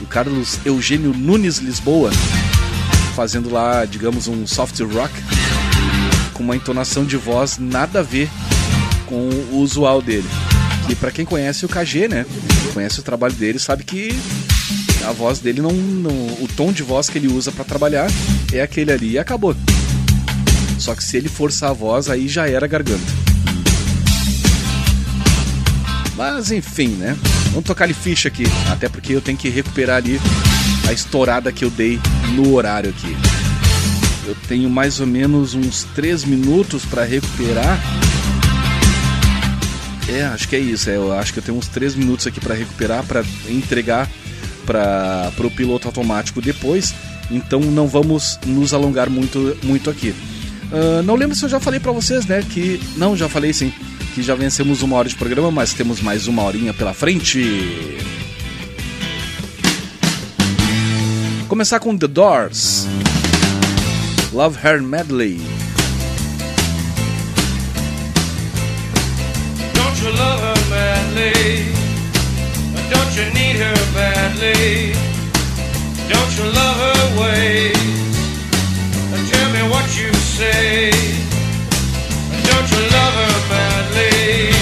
o 0.00 0.06
Carlos 0.06 0.58
Eugênio 0.64 1.14
Nunes 1.14 1.58
Lisboa, 1.58 2.10
fazendo 3.12 3.50
lá, 3.50 3.84
digamos, 3.84 4.28
um 4.28 4.46
soft 4.46 4.80
rock 4.80 5.12
com 6.32 6.42
uma 6.42 6.56
entonação 6.56 7.04
de 7.04 7.16
voz 7.16 7.58
nada 7.58 8.00
a 8.00 8.02
ver 8.02 8.28
com 9.06 9.28
o 9.52 9.58
usual 9.58 10.00
dele. 10.02 10.28
E 10.88 10.94
pra 10.94 11.10
quem 11.10 11.24
conhece 11.24 11.64
o 11.64 11.68
KG, 11.68 12.08
né? 12.08 12.26
Conhece 12.74 13.00
o 13.00 13.02
trabalho 13.02 13.34
dele, 13.34 13.58
sabe 13.58 13.84
que 13.84 14.10
a 15.06 15.12
voz 15.12 15.38
dele 15.38 15.60
não, 15.60 15.72
não 15.72 16.10
o 16.10 16.48
tom 16.56 16.72
de 16.72 16.82
voz 16.82 17.08
que 17.08 17.18
ele 17.18 17.28
usa 17.28 17.52
pra 17.52 17.64
trabalhar 17.64 18.08
é 18.52 18.62
aquele 18.62 18.92
ali 18.92 19.12
e 19.12 19.18
acabou. 19.18 19.54
Só 20.78 20.94
que 20.94 21.04
se 21.04 21.16
ele 21.16 21.28
forçar 21.28 21.70
a 21.70 21.74
voz, 21.74 22.08
aí 22.08 22.26
já 22.26 22.48
era 22.48 22.66
garganta. 22.66 23.12
Mas 26.16 26.50
enfim, 26.50 26.88
né? 26.88 27.16
Vamos 27.50 27.64
tocar 27.64 27.84
ali 27.84 27.94
ficha 27.94 28.28
aqui, 28.28 28.44
até 28.70 28.88
porque 28.88 29.12
eu 29.12 29.20
tenho 29.20 29.38
que 29.38 29.48
recuperar 29.48 29.96
ali 29.96 30.20
a 30.88 30.92
estourada 30.92 31.52
que 31.52 31.64
eu 31.64 31.70
dei 31.70 32.00
no 32.34 32.54
horário 32.54 32.90
aqui. 32.90 33.16
Eu 34.26 34.36
tenho 34.46 34.70
mais 34.70 35.00
ou 35.00 35.06
menos 35.06 35.54
uns 35.54 35.84
3 35.94 36.24
minutos 36.24 36.84
para 36.84 37.04
recuperar. 37.04 37.80
É, 40.08 40.24
acho 40.24 40.48
que 40.48 40.56
é 40.56 40.58
isso. 40.58 40.90
é, 40.90 40.96
eu 40.96 41.12
acho 41.12 41.32
que 41.32 41.38
eu 41.38 41.42
tenho 41.42 41.58
uns 41.58 41.68
3 41.68 41.94
minutos 41.94 42.26
aqui 42.26 42.40
para 42.40 42.54
recuperar, 42.54 43.04
para 43.04 43.24
entregar 43.48 44.08
para 44.64 45.32
o 45.38 45.50
piloto 45.50 45.88
automático 45.88 46.40
depois. 46.40 46.94
Então 47.30 47.60
não 47.60 47.88
vamos 47.88 48.38
nos 48.46 48.74
alongar 48.74 49.08
muito, 49.08 49.56
muito 49.62 49.90
aqui. 49.90 50.14
Ah, 50.72 51.02
não 51.02 51.14
lembro 51.14 51.36
se 51.36 51.44
eu 51.44 51.48
já 51.48 51.60
falei 51.60 51.78
para 51.78 51.92
vocês, 51.92 52.26
né? 52.26 52.42
Que. 52.42 52.80
Não, 52.96 53.16
já 53.16 53.28
falei 53.28 53.52
sim. 53.52 53.72
Que 54.14 54.22
já 54.22 54.34
vencemos 54.34 54.82
uma 54.82 54.96
hora 54.96 55.08
de 55.08 55.14
programa, 55.14 55.50
mas 55.50 55.72
temos 55.72 56.00
mais 56.00 56.26
uma 56.26 56.42
horinha 56.42 56.72
pela 56.72 56.94
frente. 56.94 57.98
Começar 61.52 61.80
com 61.80 61.98
The 61.98 62.06
Doors. 62.06 62.86
Love 64.32 64.58
Her 64.66 64.80
Medley. 64.80 65.38
Don't 69.74 70.00
you 70.00 70.12
love 70.16 70.40
her 70.40 70.54
badly? 70.70 71.74
Don't 72.88 73.14
you 73.18 73.30
need 73.34 73.56
her 73.56 73.76
badly? 73.92 74.94
Don't 76.08 76.32
you 76.38 76.44
love 76.54 76.78
her 76.78 77.20
ways? 77.20 78.16
Tell 79.30 79.50
me 79.50 79.68
what 79.68 79.84
you 79.94 80.10
say. 80.14 80.90
Don't 82.48 82.70
you 82.70 82.80
love 82.96 83.14
her 83.14 83.36
badly? 83.50 84.54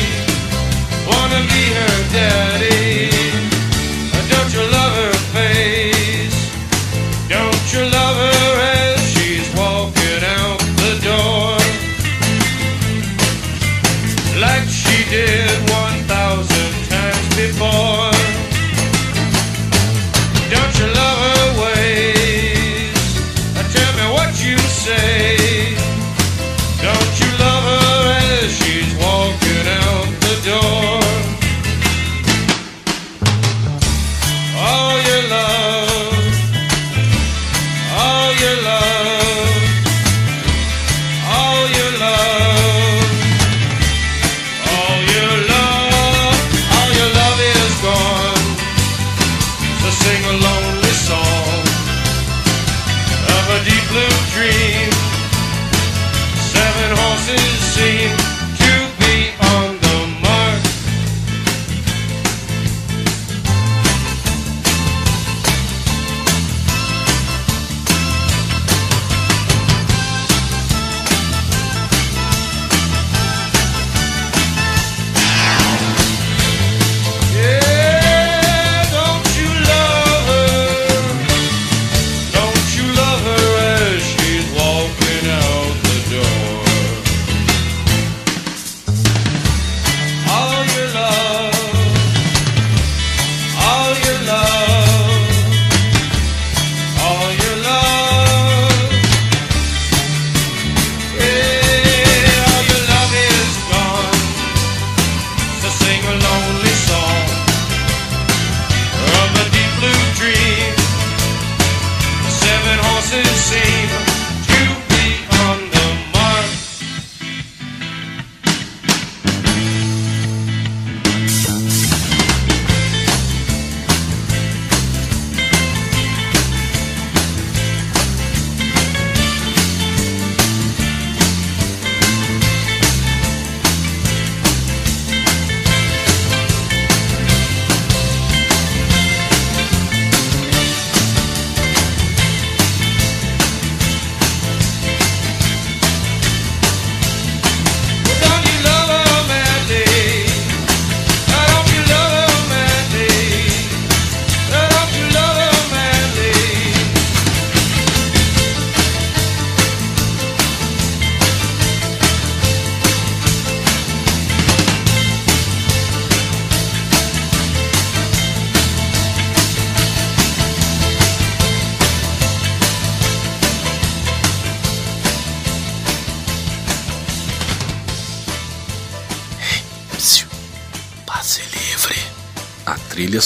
Wanna 1.06 1.40
be 1.46 1.72
her 1.72 2.12
daddy? 2.12 3.09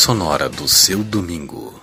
Sonora 0.04 0.50
do 0.50 0.68
seu 0.68 1.02
domingo. 1.02 1.80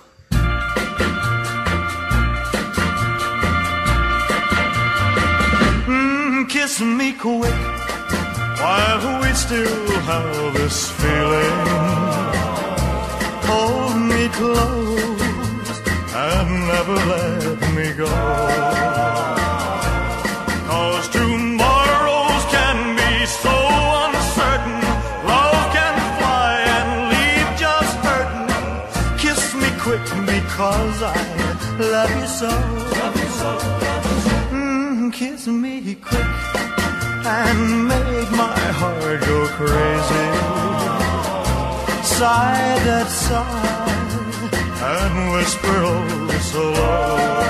Mm, 5.88 6.46
kiss 6.46 6.78
me 6.82 7.14
quick 7.14 7.52
while 8.60 9.20
we 9.22 9.34
still 9.34 10.00
have 10.06 10.54
this 10.54 10.88
feeling. 11.00 11.66
Hold 13.50 13.96
me 13.96 14.28
close 14.38 15.80
and 16.14 16.48
never 16.68 16.94
let 16.94 17.74
me 17.74 17.92
go. 17.94 18.51
Crazy. 39.56 40.28
Sigh 42.16 42.72
that 42.86 43.08
sigh 43.08 43.82
and 44.92 45.16
whisper 45.32 45.78
oh 45.92 46.22
so 46.52 46.62
low. 46.78 47.42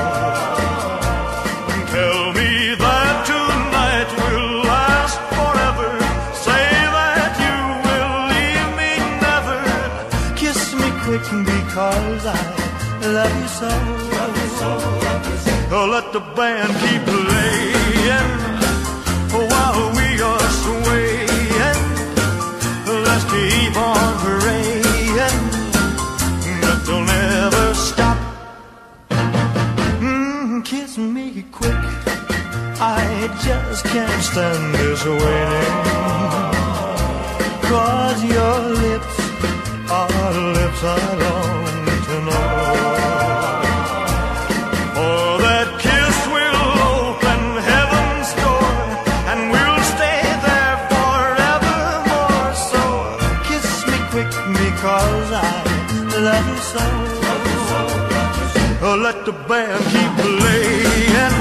Tell 1.94 2.22
me 2.38 2.50
that 2.84 3.14
tonight 3.30 4.10
will 4.22 4.52
last 4.72 5.18
forever. 5.36 5.90
Say 6.46 6.68
that 6.96 7.32
you 7.44 7.58
will 7.86 8.14
leave 8.32 8.70
me 8.80 8.92
never. 9.26 9.60
Kiss 10.40 10.60
me 10.80 10.88
quick 11.04 11.26
because 11.54 12.22
I 12.26 12.40
love 13.16 13.34
you 13.42 13.50
so. 13.60 13.70
Oh, 15.74 15.86
let 15.90 16.12
the 16.12 16.20
band 16.36 16.72
keep 16.82 17.02
playing 17.04 18.41
keep 23.32 23.76
on 23.76 24.12
praying 24.24 25.44
that 26.62 26.78
they'll 26.84 27.06
never 27.18 27.74
stop. 27.74 28.18
Mm, 30.00 30.64
kiss 30.64 30.98
me 30.98 31.44
quick. 31.50 31.82
I 33.00 33.02
just 33.46 33.84
can't 33.86 34.22
stand 34.30 34.74
this 34.74 35.04
waiting. 35.04 35.78
Cause 37.70 38.20
your 38.36 38.58
lips 38.84 39.16
are 39.98 40.32
lips 40.58 40.82
I 40.84 40.98
long 41.22 41.71
let 59.24 59.26
the 59.26 59.48
band 59.48 59.84
keep 59.92 60.12
playing 60.24 61.36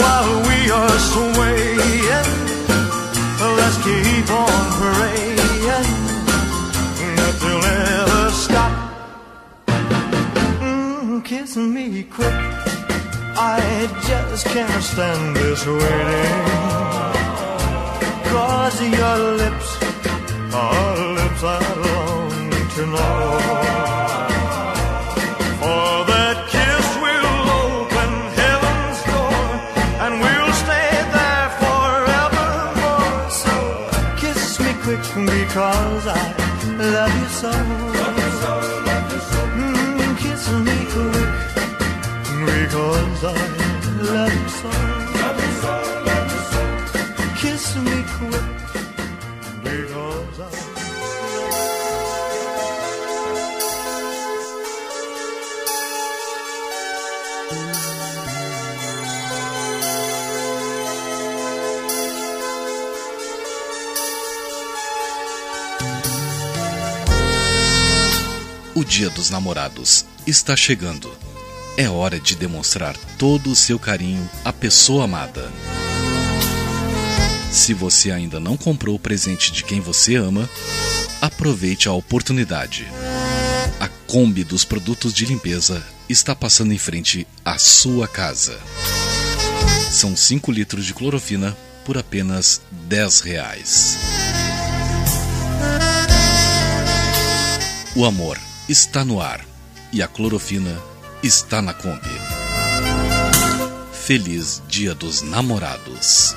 while 0.00 0.32
we 0.48 0.70
are 0.70 0.98
swaying. 1.10 2.28
Let's 3.58 3.76
keep 3.84 4.30
on 4.30 4.62
praying 4.78 5.38
they'll 7.40 7.60
never 7.60 8.30
stop. 8.30 8.72
Mm, 10.60 11.24
kiss 11.24 11.56
me 11.56 12.02
quick. 12.04 12.34
I 13.36 13.88
just 14.06 14.46
can't 14.46 14.82
stand 14.82 15.36
this 15.36 15.66
waiting. 15.66 16.44
Cause 18.30 18.82
your 18.82 19.18
lips 19.42 19.70
are 20.54 21.14
lips 21.14 21.42
I 21.42 21.58
long 21.84 22.50
to 22.74 22.86
know. 22.86 23.59
Because 36.00 36.16
I 36.16 36.32
love 36.78 37.14
you 37.14 37.28
so. 37.28 37.50
Mm, 39.58 40.18
kiss 40.18 40.50
me 40.50 40.78
quick 40.92 41.30
because 42.46 43.24
I 43.24 43.26
love 44.12 44.34
you 44.34 44.48
so. 44.48 44.99
Dia 68.90 69.08
dos 69.08 69.30
Namorados 69.30 70.04
está 70.26 70.56
chegando. 70.56 71.16
É 71.76 71.88
hora 71.88 72.18
de 72.18 72.34
demonstrar 72.34 72.96
todo 73.16 73.48
o 73.48 73.54
seu 73.54 73.78
carinho 73.78 74.28
à 74.44 74.52
pessoa 74.52 75.04
amada. 75.04 75.48
Se 77.52 77.72
você 77.72 78.10
ainda 78.10 78.40
não 78.40 78.56
comprou 78.56 78.96
o 78.96 78.98
presente 78.98 79.52
de 79.52 79.62
quem 79.62 79.80
você 79.80 80.16
ama, 80.16 80.50
aproveite 81.22 81.88
a 81.88 81.92
oportunidade. 81.92 82.88
A 83.78 83.86
Kombi 84.08 84.42
dos 84.42 84.64
produtos 84.64 85.14
de 85.14 85.24
limpeza 85.24 85.86
está 86.08 86.34
passando 86.34 86.74
em 86.74 86.78
frente 86.78 87.28
à 87.44 87.58
sua 87.58 88.08
casa. 88.08 88.58
São 89.88 90.16
5 90.16 90.50
litros 90.50 90.84
de 90.84 90.92
clorofina 90.92 91.56
por 91.84 91.96
apenas 91.96 92.60
10 92.88 93.20
reais. 93.20 93.96
O 97.94 98.04
amor 98.04 98.36
está 98.70 99.04
no 99.04 99.20
ar 99.20 99.44
e 99.92 100.00
a 100.00 100.06
clorofina 100.06 100.80
está 101.24 101.60
na 101.60 101.74
Kombi. 101.74 102.08
Feliz 103.92 104.62
Dia 104.68 104.94
dos 104.94 105.22
Namorados. 105.22 106.36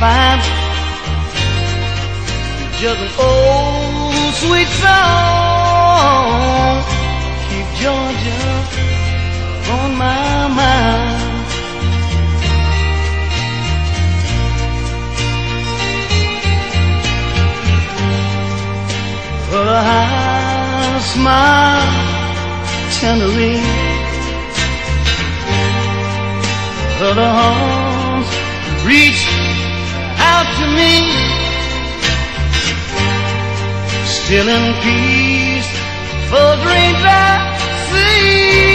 Find. 0.00 0.40
Just 2.80 3.00
an 3.06 3.12
old 3.20 4.32
sweet 4.42 4.70
song, 4.80 6.80
keep 7.46 7.68
Georgia 7.82 8.42
on 9.76 9.90
my 10.04 10.32
mind. 10.60 11.20
I 19.52 21.00
smile 21.12 21.92
tenderly. 23.00 23.56
Other 27.02 27.30
arms 27.48 28.28
reach 28.86 29.49
out 30.32 30.48
to 30.58 30.66
me, 30.78 30.94
still 34.18 34.48
in 34.56 34.66
peace 34.84 35.70
for 36.30 36.48
dreams 36.64 37.02
I 37.04 37.30
see. 37.90 38.69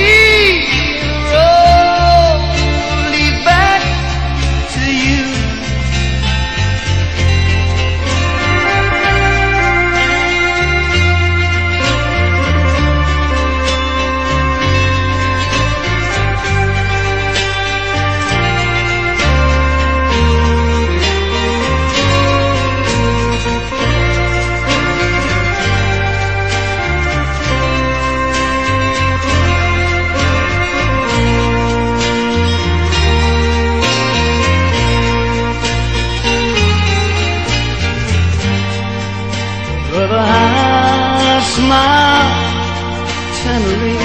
Smile 41.66 42.30
tenderly. 43.42 43.98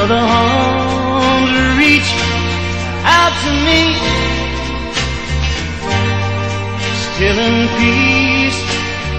Other 0.00 0.22
arms 0.42 1.52
reach 1.78 2.10
out 3.16 3.34
to 3.44 3.50
me, 3.66 3.80
still 7.04 7.38
in 7.48 7.56
peace 7.78 8.58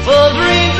for 0.04 0.24
dreams 0.36 0.80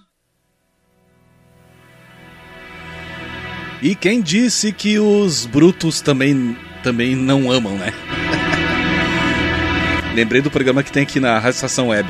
E 3.81 3.95
quem 3.95 4.21
disse 4.21 4.71
que 4.71 4.99
os 4.99 5.47
brutos 5.47 6.01
também, 6.01 6.55
também 6.83 7.15
não 7.15 7.51
amam, 7.51 7.73
né? 7.73 7.91
Lembrei 10.13 10.39
do 10.39 10.51
programa 10.51 10.83
que 10.83 10.91
tem 10.91 11.01
aqui 11.01 11.19
na 11.19 11.39
Rádio 11.39 11.87
Web. 11.87 12.09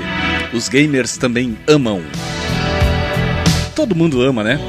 Os 0.54 0.68
gamers 0.68 1.16
também 1.16 1.58
amam. 1.66 2.04
Todo 3.74 3.96
mundo 3.96 4.22
ama, 4.22 4.44
né? 4.44 4.60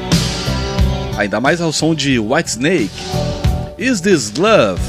Ainda 1.19 1.41
mais 1.41 1.61
ao 1.61 1.73
som 1.73 1.93
de 1.93 2.21
Whitesnake. 2.21 2.91
Is 3.77 4.01
This 4.01 4.33
Love? 4.37 4.81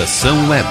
Estação 0.00 0.48
Web. 0.48 0.66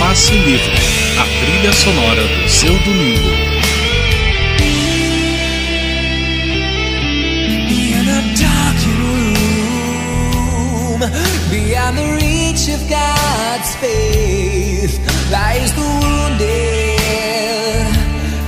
Passe 0.00 0.32
Livre, 0.32 0.60
a 1.16 1.44
trilha 1.44 1.72
sonora 1.72 2.26
do 2.26 2.48
seu 2.48 2.76
domingo. 2.80 3.51
Beyond 11.92 11.98
the 11.98 12.12
reach 12.24 12.68
of 12.68 12.88
God's 12.88 13.74
faith, 13.76 14.98
lies 15.30 15.72
the 15.74 15.80
wounded, 15.80 17.86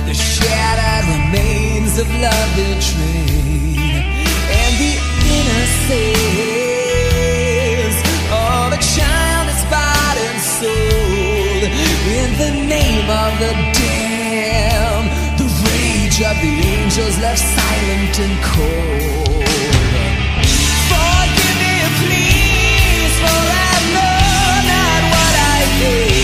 the 0.07 0.13
shattered 0.13 1.05
remains 1.09 1.97
of 1.97 2.07
love 2.21 2.55
betrayed, 2.55 4.03
and 4.49 4.77
the 4.79 4.97
innocence 5.37 6.05
of 8.31 8.73
a 8.73 8.77
child 8.77 9.49
is 9.49 9.63
bought 9.69 10.17
and 10.17 10.41
sold 10.41 11.63
in 12.07 12.37
the 12.37 12.51
name 12.67 13.09
of 13.09 13.39
the 13.39 13.53
damned. 13.73 15.09
The 15.39 15.45
rage 15.69 16.21
of 16.21 16.35
the 16.41 16.61
angels 16.65 17.17
left 17.19 17.39
silent 17.39 18.19
and 18.19 18.43
cold. 18.43 19.24
be 25.79 26.14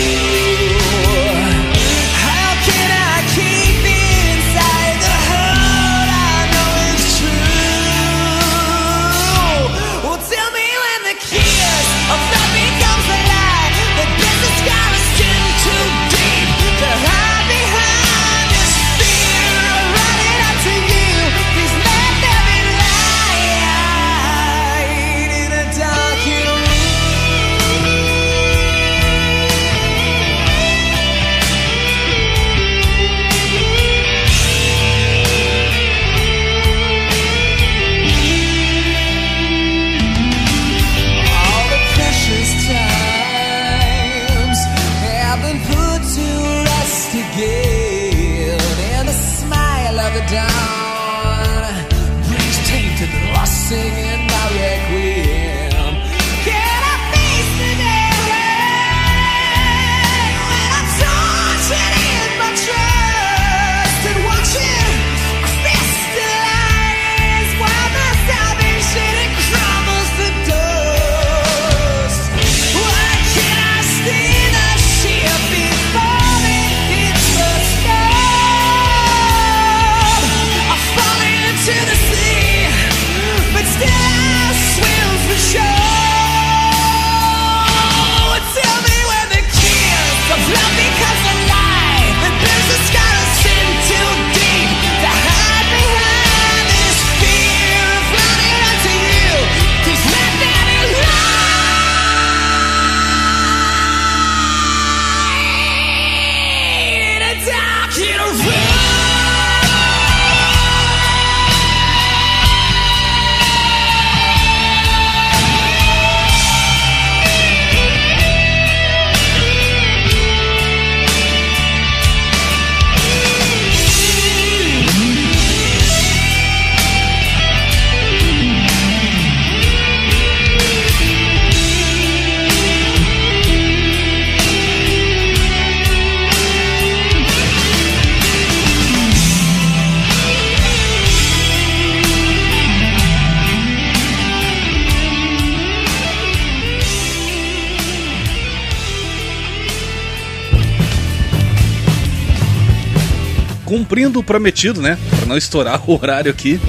Cumprindo 153.91 154.21
o 154.21 154.23
prometido, 154.23 154.81
né? 154.81 154.97
Pra 155.17 155.25
não 155.25 155.35
estourar 155.35 155.83
o 155.85 155.93
horário 155.93 156.31
aqui. 156.31 156.61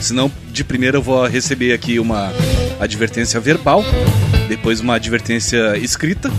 Senão, 0.00 0.32
de 0.50 0.64
primeira 0.64 0.96
eu 0.96 1.02
vou 1.02 1.26
receber 1.26 1.74
aqui 1.74 1.98
uma 1.98 2.32
advertência 2.80 3.38
verbal, 3.38 3.84
depois 4.48 4.80
uma 4.80 4.94
advertência 4.94 5.76
escrita, 5.76 6.30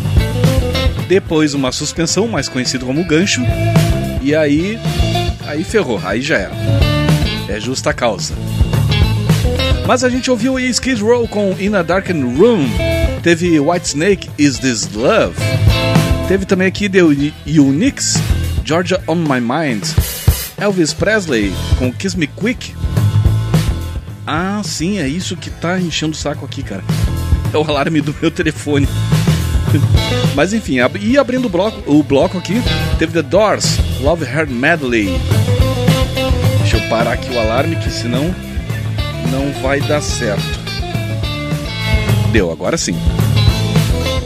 depois 1.07 1.53
uma 1.53 1.71
suspensão, 1.71 2.27
mais 2.27 2.49
conhecido 2.49 2.87
como 2.87 3.05
gancho, 3.05 3.39
e 4.19 4.33
aí. 4.33 4.79
Aí 5.45 5.63
ferrou, 5.63 6.01
aí 6.03 6.23
já 6.23 6.39
era. 6.39 6.53
É 7.47 7.59
justa 7.59 7.93
causa. 7.93 8.33
Mas 9.85 10.03
a 10.03 10.09
gente 10.09 10.31
ouviu 10.31 10.57
Skid 10.57 11.03
Row 11.03 11.27
com 11.27 11.55
In 11.59 11.75
a 11.75 11.83
Darkened 11.83 12.39
Room. 12.39 12.67
Teve 13.21 13.59
Whitesnake, 13.59 14.27
Is 14.39 14.57
This 14.57 14.89
Love? 14.91 15.35
Teve 16.27 16.47
também 16.47 16.67
aqui 16.67 16.89
The 16.89 17.03
Unix, 17.03 18.15
Georgia 18.65 18.99
on 19.07 19.17
My 19.17 19.39
Mind. 19.39 19.83
Elvis 20.61 20.93
Presley 20.93 21.51
com 21.77 21.91
Kiss 21.91 22.17
Me 22.17 22.27
Quick. 22.27 22.73
Ah, 24.25 24.61
sim, 24.63 24.99
é 24.99 25.07
isso 25.07 25.35
que 25.35 25.49
tá 25.49 25.79
enchendo 25.79 26.13
o 26.13 26.15
saco 26.15 26.45
aqui, 26.45 26.61
cara. 26.63 26.83
É 27.53 27.57
o 27.57 27.63
alarme 27.69 27.99
do 27.99 28.15
meu 28.21 28.29
telefone. 28.31 28.87
Mas 30.35 30.53
enfim, 30.53 30.79
ab- 30.79 30.99
e 31.01 31.17
abrindo 31.17 31.45
o 31.45 31.49
bloco, 31.49 31.81
o 31.91 32.03
bloco 32.03 32.37
aqui, 32.37 32.61
teve 32.99 33.11
The 33.13 33.21
Doors, 33.23 33.77
Love 33.99 34.23
Heart 34.23 34.49
Medley. 34.49 35.09
Deixa 36.59 36.77
eu 36.77 36.89
parar 36.89 37.13
aqui 37.13 37.29
o 37.33 37.39
alarme, 37.39 37.75
que 37.77 37.89
senão 37.89 38.33
não 39.31 39.51
vai 39.61 39.81
dar 39.81 40.01
certo. 40.01 40.61
Deu, 42.31 42.51
agora 42.51 42.77
sim. 42.77 42.95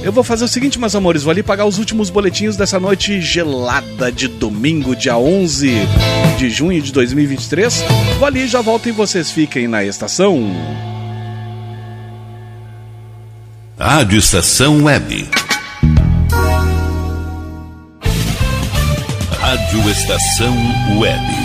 Eu 0.06 0.11
vou 0.11 0.23
fazer 0.23 0.45
o 0.45 0.48
seguinte, 0.48 0.77
meus 0.77 0.94
amores, 0.94 1.23
vou 1.23 1.32
ali 1.32 1.41
pagar 1.41 1.65
os 1.65 1.80
últimos 1.80 2.11
boletinhos 2.11 2.56
dessa 2.56 2.80
noite 2.80 3.19
gelada 3.19 4.11
de 4.11 4.27
domingo, 4.27 4.95
dia 4.95 5.18
11 5.18 5.68
de 6.38 6.48
junho 6.48 6.80
de 6.80 6.91
2023. 6.91 7.84
Vou 8.19 8.27
ali 8.27 8.48
já 8.48 8.61
volto 8.61 8.88
e 8.88 8.91
vocês 8.91 9.32
fiquem 9.32 9.68
na 9.68 9.84
estação. 9.84 10.56
Rádio 13.80 14.19
Estação 14.19 14.84
Web. 14.84 15.27
Rádio 19.40 19.90
Estação 19.90 20.56
Web. 20.99 21.44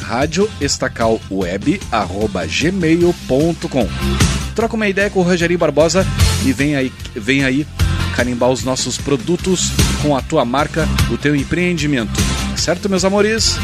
rádio 0.00 0.50
estacal 0.58 1.20
web 1.30 1.78
arroba 1.92 2.46
gmail.com. 2.46 3.88
Troca 4.54 4.76
uma 4.76 4.88
ideia 4.88 5.10
com 5.10 5.20
o 5.20 5.22
Rogerinho 5.22 5.58
Barbosa 5.58 6.06
e 6.42 6.54
vem 6.54 6.74
aí, 6.74 6.90
vem 7.14 7.44
aí 7.44 7.66
carimbar 8.16 8.48
os 8.48 8.64
nossos 8.64 8.96
produtos 8.96 9.72
com 10.00 10.16
a 10.16 10.22
tua 10.22 10.42
marca, 10.42 10.88
o 11.10 11.18
teu 11.18 11.36
empreendimento. 11.36 12.18
Certo, 12.56 12.88
meus 12.88 13.04
amores? 13.04 13.58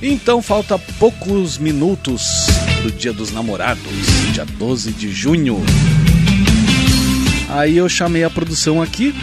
Então 0.00 0.40
falta 0.40 0.78
poucos 0.78 1.58
minutos 1.58 2.46
do 2.84 2.92
Dia 2.92 3.12
dos 3.12 3.32
Namorados, 3.32 3.82
dia 4.32 4.44
12 4.44 4.92
de 4.92 5.10
junho. 5.10 5.60
Aí 7.54 7.76
eu 7.76 7.88
chamei 7.88 8.24
a 8.24 8.30
produção 8.30 8.82
aqui 8.82 9.14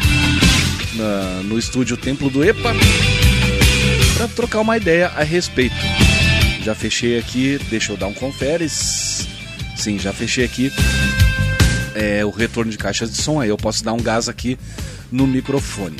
na- 0.95 1.43
no 1.43 1.59
estúdio 1.59 1.97
Templo 1.97 2.29
do 2.29 2.43
EPA 2.45 2.73
para 4.15 4.27
trocar 4.29 4.61
uma 4.61 4.77
ideia 4.77 5.07
a 5.09 5.21
respeito. 5.23 5.75
Já 6.63 6.73
fechei 6.73 7.17
aqui, 7.19 7.59
deixa 7.69 7.91
eu 7.91 7.97
dar 7.97 8.07
um 8.07 8.13
conferes. 8.13 9.27
Sim, 9.75 9.99
já 9.99 10.13
fechei 10.13 10.45
aqui 10.45 10.71
é, 11.93 12.23
o 12.23 12.29
retorno 12.29 12.71
de 12.71 12.77
caixas 12.77 13.11
de 13.11 13.17
som. 13.21 13.41
Aí 13.41 13.49
eu 13.49 13.57
posso 13.57 13.83
dar 13.83 13.91
um 13.91 14.01
gás 14.01 14.29
aqui 14.29 14.57
no 15.11 15.27
microfone. 15.27 15.97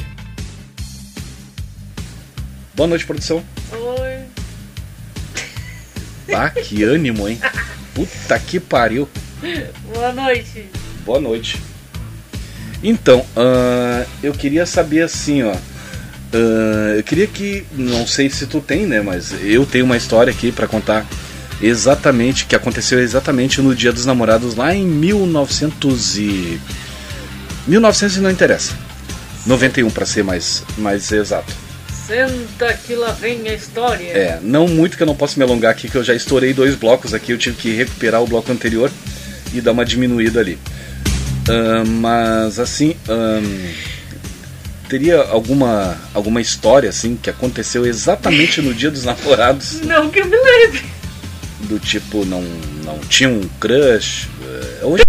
Boa 2.74 2.88
noite, 2.88 3.06
produção. 3.06 3.44
Oi. 3.74 4.22
Ah, 6.34 6.50
que 6.50 6.82
ânimo, 6.84 7.28
hein? 7.28 7.38
Puta 7.94 8.40
que 8.40 8.58
pariu. 8.58 9.10
Boa 9.94 10.14
noite. 10.14 10.66
Boa 11.04 11.20
noite. 11.20 11.60
Então, 12.84 13.26
ah, 13.36 14.06
eu 14.24 14.34
queria 14.34 14.66
saber 14.66 15.04
assim, 15.04 15.44
ó. 15.44 15.54
ah, 16.34 16.94
eu 16.96 17.04
queria 17.04 17.28
que, 17.28 17.66
não 17.74 18.06
sei 18.08 18.30
se 18.30 18.46
tu 18.48 18.60
tem, 18.60 18.86
né? 18.86 19.02
Mas 19.02 19.34
eu 19.44 19.66
tenho 19.66 19.86
uma 19.86 19.98
história 19.98 20.32
aqui 20.32 20.52
pra 20.52 20.68
contar 20.68 21.06
exatamente 21.62 22.46
que 22.46 22.56
aconteceu 22.56 23.00
exatamente 23.00 23.62
no 23.62 23.76
Dia 23.76 23.92
dos 23.92 24.06
Namorados 24.06 24.56
lá 24.56 24.74
em 24.74 24.86
1900 24.86 26.18
e 26.18 26.60
1900 27.68 28.18
e 28.18 28.20
não 28.22 28.32
interessa. 28.32 28.74
91 29.46 29.90
pra 29.90 30.06
ser 30.06 30.24
mais 30.24 30.64
mais 30.78 31.12
exato. 31.12 31.52
Senta 32.08 32.74
que 32.74 32.96
lá 32.96 33.12
vem 33.12 33.48
a 33.48 33.54
história. 33.54 34.12
É, 34.12 34.40
não 34.42 34.68
muito 34.68 34.98
que 34.98 35.04
eu 35.04 35.08
não 35.08 35.16
posso 35.16 35.38
me 35.38 35.46
alongar 35.46 35.72
aqui, 35.72 35.90
que 35.90 35.96
eu 35.96 36.04
já 36.04 36.14
estourei 36.14 36.54
dois 36.54 36.76
blocos 36.76 37.14
aqui, 37.14 37.32
eu 37.32 37.38
tive 37.38 37.56
que 37.56 37.74
recuperar 37.74 38.22
o 38.22 38.28
bloco 38.28 38.52
anterior 38.52 38.92
e 39.54 39.62
dar 39.62 39.72
uma 39.72 39.86
diminuída 39.86 40.40
ali. 40.40 40.58
Mas 41.88 42.60
assim, 42.60 42.96
ahn, 43.10 43.72
teria 44.88 45.18
alguma, 45.22 45.98
alguma 46.14 46.40
história 46.42 46.90
assim 46.90 47.16
que 47.16 47.30
aconteceu 47.30 47.86
exatamente 47.86 48.62
no 48.62 48.74
dia 48.74 48.92
dos 48.92 49.04
namorados? 49.04 49.82
Não 49.86 50.10
que 50.10 50.20
eu 50.20 50.26
me 50.26 50.38
lembre. 50.38 50.84
Do 51.62 51.78
tipo, 51.80 52.26
não, 52.26 52.42
não 52.84 52.98
tinha 53.02 53.30
um 53.30 53.42
crush? 53.60 54.28
eh, 54.44 54.80
Onde... 54.84 55.04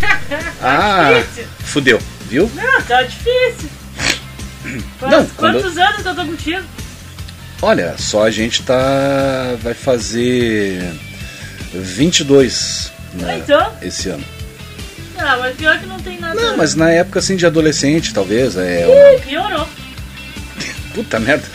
Ah, 0.62 1.14
difícil. 1.22 1.44
fudeu, 1.60 1.98
viu? 2.28 2.50
Não, 2.54 2.82
tá 2.82 3.02
difícil. 3.02 3.68
Faz 5.00 5.10
Não, 5.12 5.26
quando- 5.26 5.54
quantos 5.62 5.78
anos 5.78 6.02
que 6.02 6.08
eu 6.08 6.14
tô 6.14 6.24
contigo? 6.26 6.62
Olha, 7.62 7.94
só 7.98 8.24
a 8.26 8.30
gente 8.30 8.62
tá. 8.62 9.56
vai 9.62 9.72
fazer 9.74 10.92
22 11.72 12.92
né, 13.14 13.32
Ah, 13.32 13.38
então? 13.38 13.72
esse 13.82 14.08
ano. 14.10 14.24
Ah, 15.22 15.36
mas 15.38 15.56
pior 15.56 15.78
que 15.78 15.86
não 15.86 16.00
tem 16.00 16.18
nada. 16.18 16.40
Não, 16.40 16.56
mas 16.56 16.74
na 16.74 16.90
época 16.90 17.18
assim 17.18 17.36
de 17.36 17.46
adolescente, 17.46 18.12
talvez. 18.14 18.56
É 18.56 18.86
Ih, 19.16 19.20
piorou. 19.20 19.58
uma... 19.58 19.68
Puta 20.94 21.20
merda. 21.20 21.46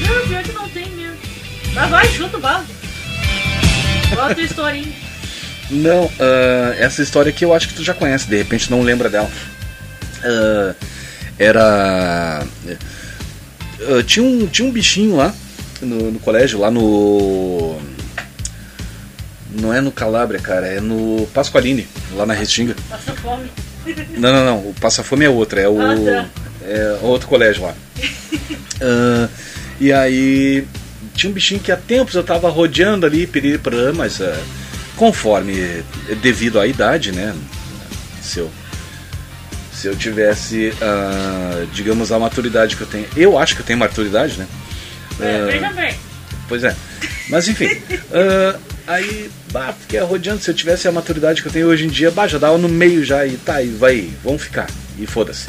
Não, 0.00 0.28
pior 0.28 0.42
que 0.42 0.52
não 0.52 0.68
tem 0.70 0.90
mesmo. 0.90 1.16
Mas 1.74 1.90
vai, 1.90 2.08
chuta 2.08 2.36
o 2.38 2.40
balde. 2.40 2.66
Bota 4.14 4.40
a 4.40 4.44
historinha. 4.44 4.92
Não, 5.70 6.10
ah, 6.18 6.74
essa 6.78 7.02
história 7.02 7.30
aqui 7.30 7.44
eu 7.44 7.52
acho 7.54 7.68
que 7.68 7.74
tu 7.74 7.84
já 7.84 7.92
conhece, 7.92 8.26
de 8.26 8.36
repente 8.36 8.70
não 8.70 8.82
lembra 8.82 9.08
dela. 9.08 9.30
Ah, 10.24 10.74
era. 11.38 12.42
ah, 12.42 14.02
tinha, 14.06 14.24
um, 14.24 14.46
tinha 14.46 14.66
um 14.66 14.72
bichinho 14.72 15.16
lá 15.16 15.32
no, 15.80 16.12
no 16.12 16.18
colégio, 16.18 16.58
lá 16.58 16.70
no. 16.70 17.78
Não 19.58 19.74
é 19.74 19.80
no 19.80 19.90
Calabria, 19.90 20.40
cara, 20.40 20.66
é 20.66 20.80
no 20.80 21.26
Pasqualini, 21.34 21.86
lá 22.14 22.24
na 22.24 22.34
Restinga. 22.34 22.76
Passa 22.88 23.12
fome. 23.14 23.50
Não, 24.16 24.32
não, 24.32 24.44
não. 24.44 24.58
O 24.58 24.74
Passa 24.80 25.02
Fome 25.02 25.24
é 25.24 25.30
outra, 25.30 25.60
é 25.60 25.68
o. 25.68 25.80
Ah, 25.80 25.96
tá. 25.96 26.28
É 26.62 26.98
outro 27.02 27.28
colégio 27.28 27.62
lá. 27.62 27.74
Ah, 28.80 29.28
e 29.80 29.92
aí. 29.92 30.66
Tinha 31.14 31.30
um 31.30 31.34
bichinho 31.34 31.60
que 31.60 31.72
há 31.72 31.76
tempos 31.76 32.14
eu 32.14 32.22
tava 32.22 32.48
rodeando 32.48 33.04
ali, 33.04 33.26
piripirã, 33.26 33.92
mas 33.92 34.20
ah, 34.20 34.40
conforme. 34.96 35.82
devido 36.20 36.60
à 36.60 36.66
idade, 36.66 37.12
né? 37.12 37.34
Se 38.22 38.38
eu. 38.38 38.50
Se 39.72 39.86
eu 39.86 39.96
tivesse, 39.96 40.72
ah, 40.82 41.66
digamos, 41.72 42.12
a 42.12 42.18
maturidade 42.18 42.76
que 42.76 42.82
eu 42.82 42.86
tenho. 42.86 43.06
Eu 43.16 43.38
acho 43.38 43.54
que 43.54 43.62
eu 43.62 43.66
tenho 43.66 43.78
maturidade, 43.78 44.36
né? 44.38 44.46
É, 45.20 45.44
veja 45.44 45.72
bem. 45.72 45.94
Pois 46.48 46.62
é. 46.64 46.74
Mas 47.28 47.48
enfim. 47.48 47.68
aí, 48.86 49.30
bah, 49.52 49.74
fiquei 49.78 50.00
rodeando. 50.00 50.40
Se 50.42 50.50
eu 50.50 50.54
tivesse 50.54 50.86
a 50.88 50.92
maturidade 50.92 51.42
que 51.42 51.48
eu 51.48 51.52
tenho 51.52 51.66
hoje 51.68 51.84
em 51.86 51.88
dia, 51.88 52.10
bah, 52.10 52.26
já 52.26 52.38
dava 52.38 52.58
no 52.58 52.68
meio 52.68 53.04
já 53.04 53.26
e 53.26 53.36
tá, 53.36 53.62
e 53.62 53.68
vai, 53.68 54.10
vamos 54.22 54.42
ficar. 54.42 54.68
E 54.98 55.06
foda-se. 55.06 55.46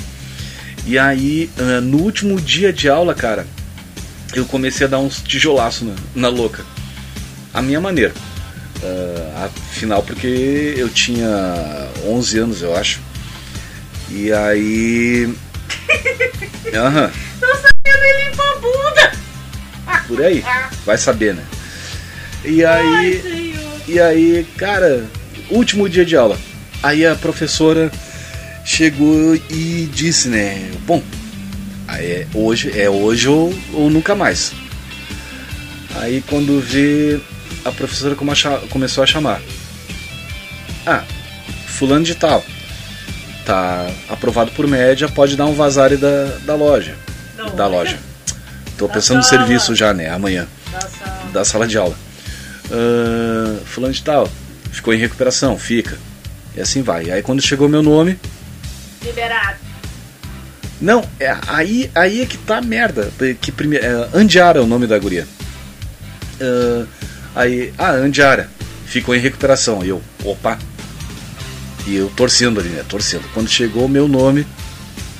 E 0.85 0.97
aí, 0.97 1.49
ah, 1.57 1.81
no 1.81 1.97
último 1.99 2.39
dia 2.39 2.71
de 2.73 2.89
aula, 2.89 3.13
cara, 3.13 3.45
eu 4.33 4.45
comecei 4.45 4.85
a 4.87 4.89
dar 4.89 4.99
uns 4.99 5.21
tijolaços 5.21 5.87
na, 5.87 5.95
na 6.15 6.27
louca. 6.29 6.63
A 7.53 7.61
minha 7.61 7.81
maneira. 7.81 8.13
Ah, 8.83 9.45
afinal, 9.71 10.01
porque 10.03 10.73
eu 10.77 10.89
tinha 10.89 11.27
11 12.05 12.39
anos, 12.39 12.61
eu 12.61 12.75
acho. 12.75 12.99
E 14.09 14.31
aí. 14.31 15.33
Aham, 16.73 17.11
Não 17.41 17.55
sabia 17.55 18.01
nem 18.01 18.25
limpar 18.29 18.51
a 18.51 18.55
bunda. 18.59 19.11
por 20.07 20.21
aí. 20.23 20.43
Vai 20.85 20.97
saber, 20.97 21.33
né? 21.35 21.43
E 22.45 22.63
aí. 22.63 23.48
E 23.89 23.99
aí, 23.99 24.45
cara, 24.55 25.03
último 25.49 25.89
dia 25.89 26.05
de 26.05 26.15
aula. 26.15 26.37
Aí 26.83 27.07
a 27.07 27.15
professora 27.15 27.91
chegou 28.63 29.33
e 29.49 29.89
disse, 29.91 30.27
né? 30.29 30.69
Bom, 30.85 31.01
é 31.93 32.27
hoje, 32.31 32.79
é 32.79 32.87
hoje 32.87 33.27
ou, 33.27 33.51
ou 33.73 33.89
nunca 33.89 34.13
mais. 34.13 34.51
Aí 35.95 36.23
quando 36.29 36.61
vê, 36.61 37.19
a 37.65 37.71
professora 37.71 38.15
começou 38.69 39.03
a 39.03 39.07
chamar. 39.07 39.41
Ah, 40.85 41.03
fulano 41.65 42.05
de 42.05 42.13
tal. 42.13 42.45
Tá 43.43 43.89
aprovado 44.07 44.51
por 44.51 44.67
média, 44.67 45.09
pode 45.09 45.35
dar 45.35 45.47
um 45.47 45.55
vazare 45.55 45.97
da, 45.97 46.25
da 46.45 46.53
loja. 46.53 46.95
da 47.55 47.65
loja. 47.65 47.97
Tô 48.77 48.87
pensando 48.87 49.17
no 49.17 49.23
sala. 49.23 49.39
serviço 49.39 49.73
já, 49.73 49.95
né? 49.95 50.11
Amanhã. 50.11 50.47
Da 51.33 51.43
sala 51.43 51.67
de 51.67 51.75
aula. 51.75 51.97
Ah, 52.71 53.59
fulano 53.65 53.93
de 53.93 54.03
tal. 54.03 54.29
Ficou 54.71 54.93
em 54.93 54.97
recuperação, 54.97 55.57
fica. 55.57 55.97
E 56.55 56.61
assim 56.61 56.81
vai. 56.81 57.11
Aí 57.11 57.21
quando 57.21 57.41
chegou 57.41 57.69
meu 57.69 57.81
nome, 57.81 58.17
Liberado. 59.03 59.57
Não, 60.81 61.05
é, 61.19 61.35
aí, 61.47 61.91
aí 61.93 62.21
é 62.21 62.25
que 62.25 62.37
tá 62.37 62.57
a 62.57 62.61
merda. 62.61 63.11
Que 63.41 63.51
primeiro, 63.51 63.85
é, 63.85 64.09
Andiara 64.13 64.59
é 64.59 64.61
o 64.61 64.67
nome 64.67 64.87
da 64.87 64.97
guria. 64.97 65.27
Ah, 66.39 66.85
aí, 67.35 67.73
ah, 67.77 67.91
Andiara, 67.91 68.49
ficou 68.85 69.15
em 69.15 69.19
recuperação. 69.19 69.83
E 69.83 69.89
eu, 69.89 70.01
opa. 70.23 70.57
E 71.87 71.95
eu 71.95 72.09
torcendo 72.15 72.59
ali, 72.59 72.69
né? 72.69 72.83
Torcendo. 72.87 73.23
Quando 73.33 73.49
chegou 73.49 73.85
o 73.85 73.89
meu 73.89 74.07
nome, 74.07 74.45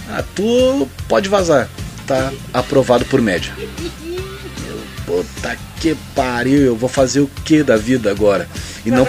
ah, 0.09 0.23
tu 0.35 0.88
pode 1.07 1.27
vazar. 1.30 1.69
Tá 2.05 2.31
aprovado 2.53 3.05
por 3.05 3.21
média. 3.21 3.53
Eu, 4.67 4.81
puta 5.05 5.55
que 5.80 5.95
pariu, 6.15 6.61
eu 6.61 6.76
vou 6.76 6.89
fazer 6.89 7.22
o 7.22 7.27
que 7.45 7.64
da 7.64 7.77
vida 7.77 8.11
agora? 8.11 8.47
E 8.85 8.91
não, 8.91 9.06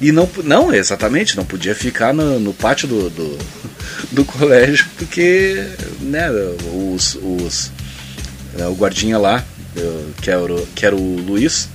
e 0.00 0.12
não, 0.12 0.28
não, 0.42 0.74
exatamente, 0.74 1.36
não 1.36 1.44
podia 1.44 1.74
ficar 1.74 2.12
no, 2.12 2.38
no 2.40 2.52
pátio 2.52 2.88
do, 2.88 3.10
do, 3.10 3.38
do 4.12 4.24
colégio, 4.24 4.86
porque, 4.96 5.64
né, 6.00 6.28
os, 6.94 7.16
os, 7.22 7.70
é, 8.58 8.66
o 8.66 8.74
guardinha 8.74 9.18
lá, 9.18 9.44
que 10.22 10.30
era, 10.30 10.52
o- 10.54 10.66
que 10.74 10.86
era 10.86 10.94
o 10.96 11.16
Luiz, 11.16 11.68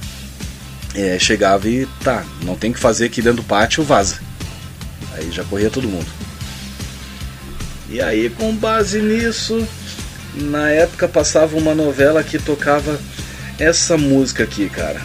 é, 0.96 1.18
chegava 1.20 1.68
e 1.70 1.88
tá, 2.04 2.26
não 2.44 2.56
tem 2.56 2.72
que 2.74 2.80
fazer 2.80 3.06
aqui 3.06 3.22
dentro 3.22 3.42
do 3.42 3.48
pátio, 3.48 3.84
vaza. 3.84 4.20
Aí 5.14 5.30
já 5.32 5.44
corria 5.44 5.70
todo 5.70 5.88
mundo. 5.88 6.08
E 7.90 8.00
aí, 8.02 8.30
com 8.30 8.56
base 8.56 9.02
nisso, 9.02 9.68
na 10.36 10.70
época 10.70 11.08
passava 11.08 11.58
uma 11.58 11.74
novela 11.74 12.24
que 12.24 12.38
tocava 12.38 13.00
essa 13.60 13.98
música 13.98 14.44
aqui, 14.44 14.70
cara. 14.70 15.02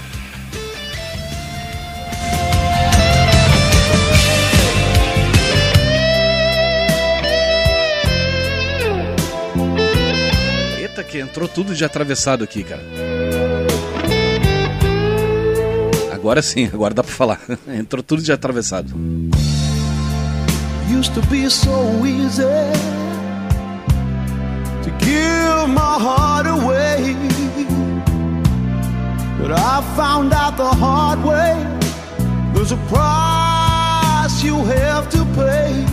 Eita, 10.78 11.02
que 11.02 11.18
entrou 11.18 11.48
tudo 11.48 11.74
de 11.74 11.84
atravessado 11.84 12.44
aqui, 12.44 12.62
cara. 12.62 12.82
Agora 16.12 16.40
sim, 16.40 16.70
agora 16.72 16.94
dá 16.94 17.02
pra 17.02 17.12
falar. 17.12 17.40
entrou 17.68 18.02
tudo 18.02 18.22
de 18.22 18.32
atravessado. 18.32 18.94
Used 20.96 21.12
to 21.14 21.22
be 21.26 21.50
so 21.50 22.06
easy 22.06 22.42
to 24.82 24.90
give 25.00 25.66
my 25.68 25.98
heart 25.98 26.46
away. 26.46 27.16
But 29.40 29.52
I 29.52 29.82
found 29.96 30.32
out 30.32 30.56
the 30.56 30.72
hard 30.84 31.22
way 31.24 31.52
there's 32.54 32.72
a 32.72 32.80
price 32.92 34.42
you 34.42 34.56
have 34.64 35.08
to 35.10 35.24
pay. 35.34 35.84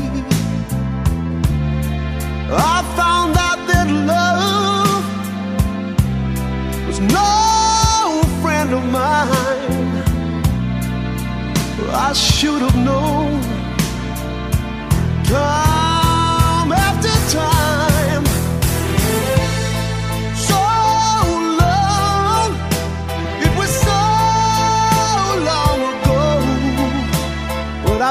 I 2.53 2.77
found 2.95 3.35
out 3.37 3.59
that 3.69 3.87
love 4.13 5.03
was 6.87 6.99
no 6.99 8.21
friend 8.41 8.73
of 8.73 8.83
mine. 8.85 9.81
I 11.93 12.13
should 12.13 12.61
have 12.61 12.77
known 12.77 13.41
time 15.25 15.70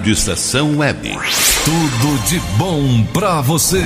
Rádio 0.00 0.14
Estação 0.14 0.78
Web. 0.78 1.10
Tudo 1.62 2.24
de 2.26 2.40
bom 2.56 3.04
para 3.12 3.42
você. 3.42 3.82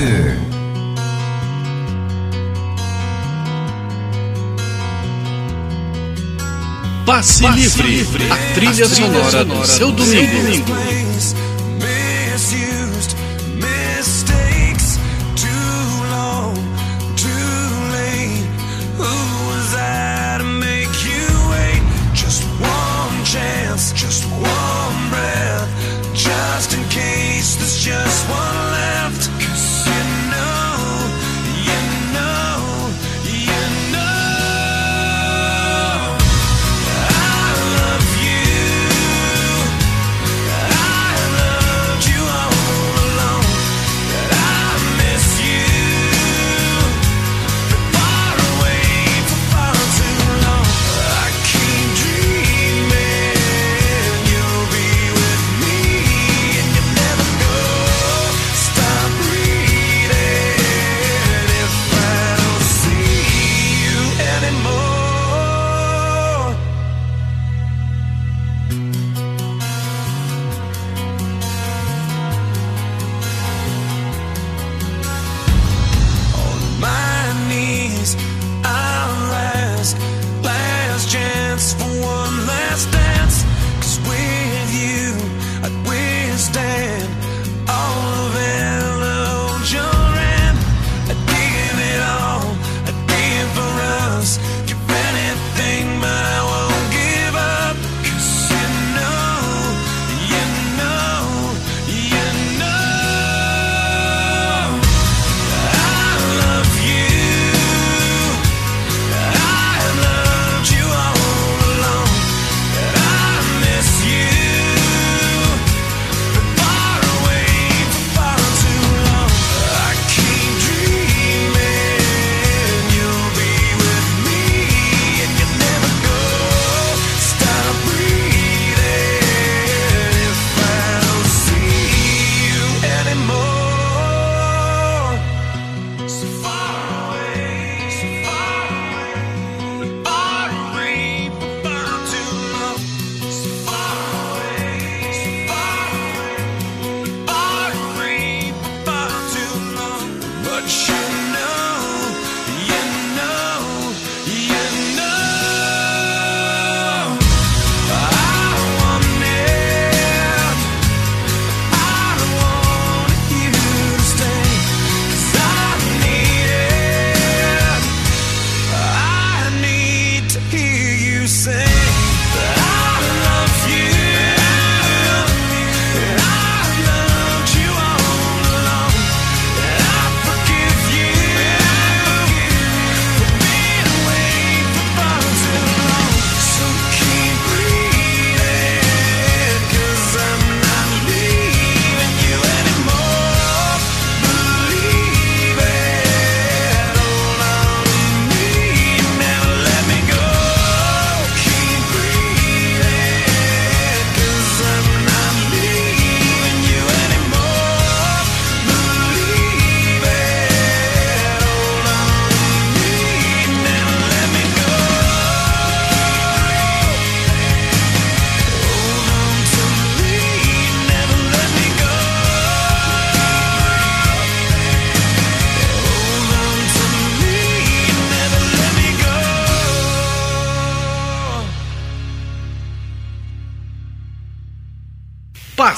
Passe, 7.05 7.43
Passe 7.43 7.57
livre, 7.57 7.89
livre, 7.89 8.31
a 8.31 8.37
trilha, 8.55 8.71
a 8.71 8.89
trilha 8.89 8.89
sonora, 8.89 9.31
sonora 9.31 9.45
do 9.45 9.67
seu 9.67 9.91
domingo. 9.91 10.37
domingo. 10.37 10.73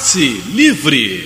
Passe 0.07 0.41
Livre. 0.55 1.26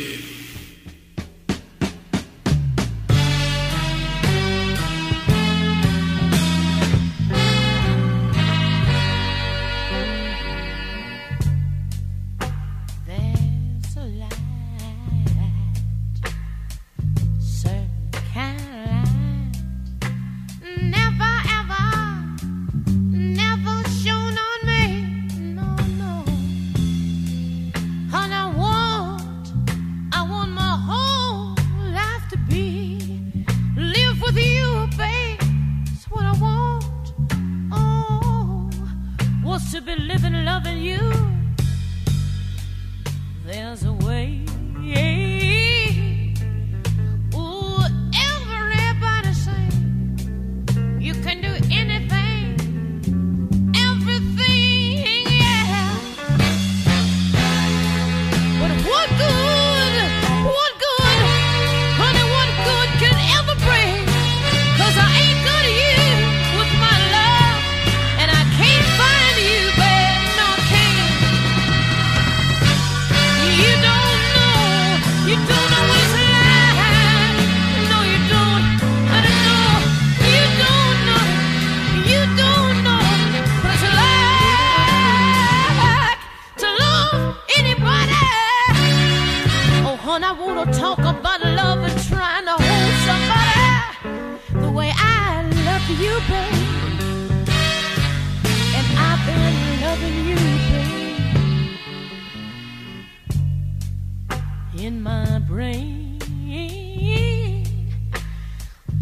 in 104.81 105.02
my 105.02 105.39
brain. 105.40 106.19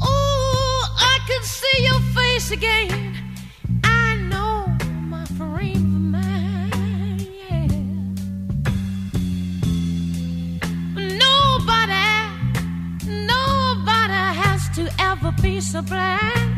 Oh, 0.03 0.97
I 0.99 1.19
can 1.29 1.43
see 1.43 1.85
your 1.85 2.01
face 2.17 2.51
again. 2.51 3.15
I 3.85 4.17
know 4.17 4.67
my 5.07 5.25
frame 5.39 5.95
of 5.99 6.03
mind. 6.19 7.29
Yeah. 7.49 7.67
Nobody, 11.25 12.09
nobody 13.07 14.23
has 14.43 14.69
to 14.75 14.91
ever 14.99 15.33
be 15.41 15.61
so 15.61 15.81
blind, 15.83 16.57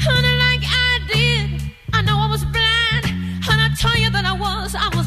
honey, 0.00 0.34
like 0.46 0.64
I 0.64 1.00
did. 1.12 1.62
I 1.92 2.00
know 2.00 2.16
I 2.16 2.28
was 2.30 2.44
blind, 2.46 3.04
and 3.50 3.60
I 3.60 3.68
tell 3.78 3.96
you 3.98 4.08
that 4.08 4.24
I 4.24 4.32
was. 4.32 4.74
I 4.74 4.88
was. 4.96 5.03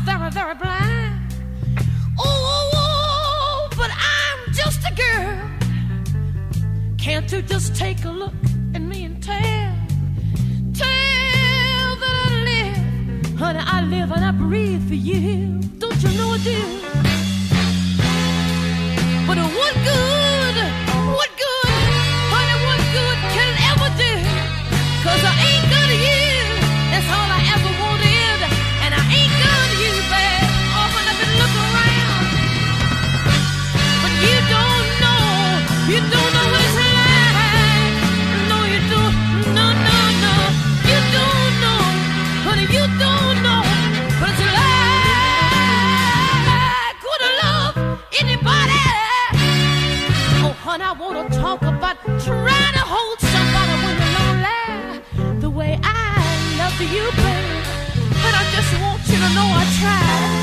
can't 7.19 7.31
you 7.31 7.41
just 7.41 7.75
take 7.75 8.05
a 8.05 8.11
look 8.11 8.43
at 8.75 8.81
me 8.81 9.05
and 9.05 9.23
tell, 9.23 9.73
tell 10.75 11.95
that 12.03 12.27
I 12.29 12.43
live, 12.43 13.39
honey, 13.39 13.59
I 13.59 13.81
live 13.81 14.11
and 14.11 14.23
I 14.23 14.29
breathe 14.29 14.87
for 14.87 14.93
you. 14.93 15.59
Don't 15.79 16.03
you 16.03 16.09
know 16.15 16.29
I 16.33 16.37
do? 16.37 16.61
But 19.25 19.37
it 19.39 19.49
would 19.57 19.83
good. 19.83 20.16
啊。 59.85 60.36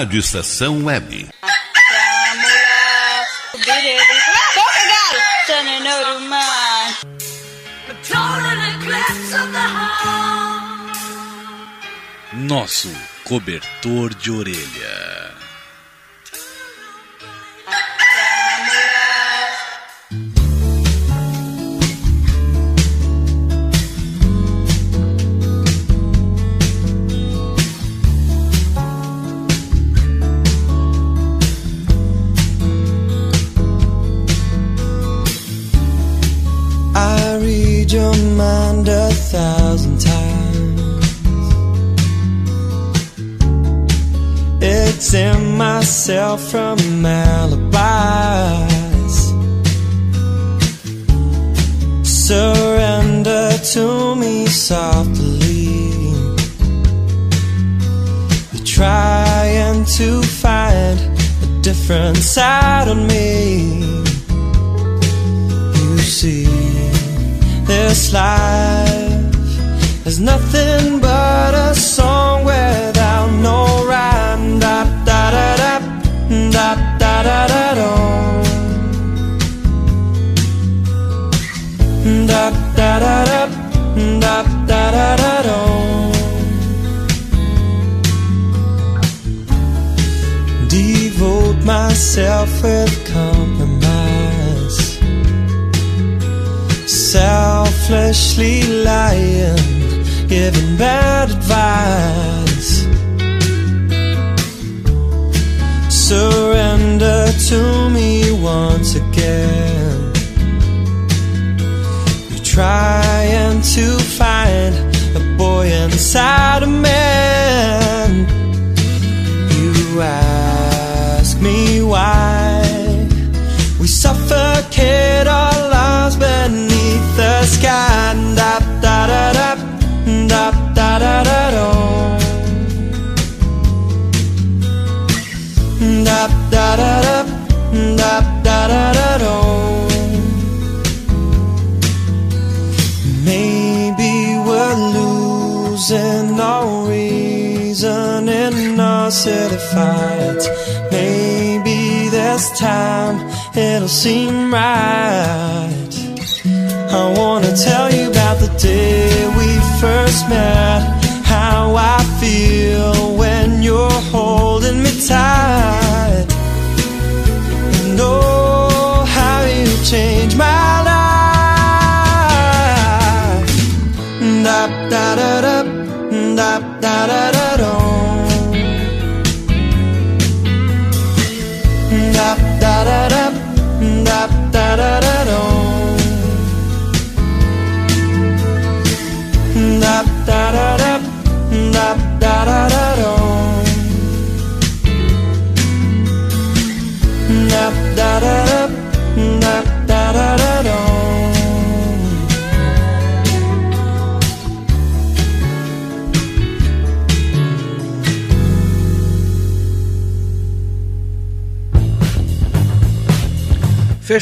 Rádio 0.00 0.20
Estação 0.20 0.84
Web. 0.84 1.28
Nosso 12.32 12.90
cobertor 13.24 14.14
de 14.14 14.30
orelha. 14.30 15.09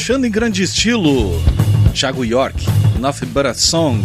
Fechando 0.09 0.25
em 0.25 0.31
grande 0.31 0.63
estilo, 0.63 1.39
Thiago 1.93 2.25
York, 2.25 2.65
Nothing 2.99 3.27
But 3.27 3.45
a 3.45 3.53
Song. 3.53 4.01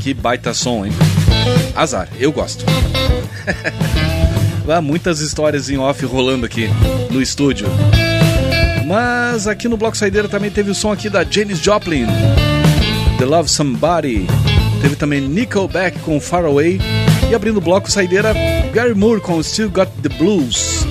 Que 0.00 0.12
baita 0.12 0.52
som, 0.52 0.84
hein? 0.84 0.90
Azar, 1.76 2.08
eu 2.18 2.32
gosto. 2.32 2.64
Há 4.68 4.80
muitas 4.80 5.20
histórias 5.20 5.70
em 5.70 5.78
off 5.78 6.04
rolando 6.04 6.44
aqui 6.44 6.68
no 7.12 7.22
estúdio. 7.22 7.68
Mas 8.88 9.46
aqui 9.46 9.68
no 9.68 9.76
Bloco 9.76 9.96
Saideira 9.96 10.28
também 10.28 10.50
teve 10.50 10.72
o 10.72 10.74
som 10.74 10.90
aqui 10.90 11.08
da 11.08 11.22
Janis 11.22 11.60
Joplin, 11.60 12.06
The 13.16 13.24
Love 13.24 13.48
Somebody. 13.48 14.26
Teve 14.82 14.96
também 14.96 15.20
Nickelback 15.20 15.96
com 16.00 16.18
Far 16.18 16.44
Away. 16.44 16.80
E 17.30 17.34
abrindo 17.36 17.58
o 17.58 17.60
Bloco 17.60 17.88
Saideira, 17.88 18.34
Gary 18.72 18.96
Moore 18.96 19.20
com 19.20 19.40
Still 19.40 19.70
Got 19.70 19.90
the 20.02 20.08
Blues. 20.08 20.84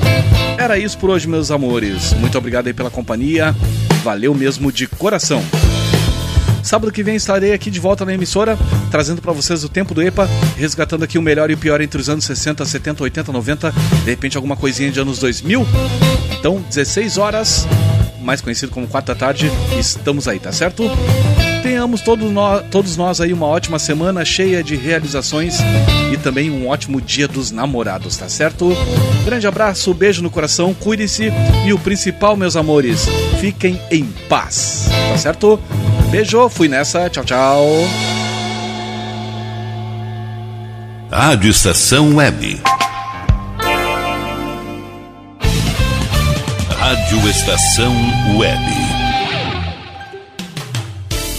Era 0.57 0.79
isso 0.79 0.97
por 0.97 1.09
hoje, 1.09 1.27
meus 1.27 1.51
amores. 1.51 2.13
Muito 2.13 2.37
obrigado 2.37 2.67
aí 2.67 2.73
pela 2.73 2.89
companhia. 2.89 3.53
Valeu 4.03 4.33
mesmo 4.35 4.69
de 4.69 4.85
coração. 4.85 5.41
Sábado 6.61 6.91
que 6.91 7.03
vem 7.03 7.15
estarei 7.15 7.53
aqui 7.53 7.71
de 7.71 7.79
volta 7.79 8.03
na 8.05 8.13
emissora, 8.13 8.57
trazendo 8.91 9.21
para 9.21 9.31
vocês 9.31 9.63
o 9.63 9.69
tempo 9.69 9.93
do 9.93 10.01
EPA, 10.01 10.29
resgatando 10.57 11.03
aqui 11.03 11.17
o 11.17 11.21
melhor 11.21 11.49
e 11.49 11.53
o 11.53 11.57
pior 11.57 11.79
entre 11.79 11.99
os 11.99 12.09
anos 12.09 12.25
60, 12.25 12.65
70, 12.65 13.03
80, 13.03 13.31
90, 13.31 13.71
de 13.71 14.09
repente 14.09 14.35
alguma 14.35 14.57
coisinha 14.57 14.91
de 14.91 14.99
anos 14.99 15.19
2000. 15.19 15.65
Então, 16.37 16.61
16 16.69 17.17
horas, 17.17 17.67
mais 18.21 18.41
conhecido 18.41 18.71
como 18.71 18.87
4 18.87 19.13
da 19.13 19.19
tarde, 19.19 19.49
estamos 19.77 20.27
aí, 20.27 20.39
tá 20.39 20.51
certo? 20.51 20.83
Tenhamos 21.63 22.01
todos 22.01 22.29
nós, 22.29 22.61
todos 22.69 22.97
nós 22.97 23.21
aí 23.21 23.31
uma 23.31 23.47
ótima 23.47 23.79
semana 23.79 24.25
cheia 24.25 24.61
de 24.61 24.75
realizações 24.75 25.59
e 26.11 26.17
também 26.17 26.51
um 26.51 26.67
ótimo 26.67 26.99
dia 26.99 27.25
dos 27.25 27.51
namorados, 27.51 28.17
tá 28.17 28.27
certo? 28.27 28.75
Grande 29.23 29.47
abraço, 29.47 29.93
beijo 29.93 30.21
no 30.21 30.29
coração, 30.29 30.73
cuide-se 30.73 31.31
e 31.65 31.71
o 31.71 31.79
principal, 31.79 32.35
meus 32.35 32.57
amores, 32.57 33.05
fiquem 33.39 33.79
em 33.89 34.03
paz, 34.27 34.89
tá 35.09 35.17
certo? 35.17 35.57
Beijo, 36.11 36.49
fui 36.49 36.67
nessa, 36.67 37.09
tchau, 37.09 37.23
tchau. 37.23 37.65
Rádio 41.09 41.49
Estação 41.49 42.15
Web. 42.15 42.61
Rádio 46.77 47.29
Estação 47.29 47.93
Web. 48.37 48.82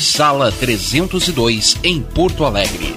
sala 0.00 0.50
302, 0.52 1.76
em 1.82 2.00
Porto 2.00 2.44
Alegre. 2.44 2.96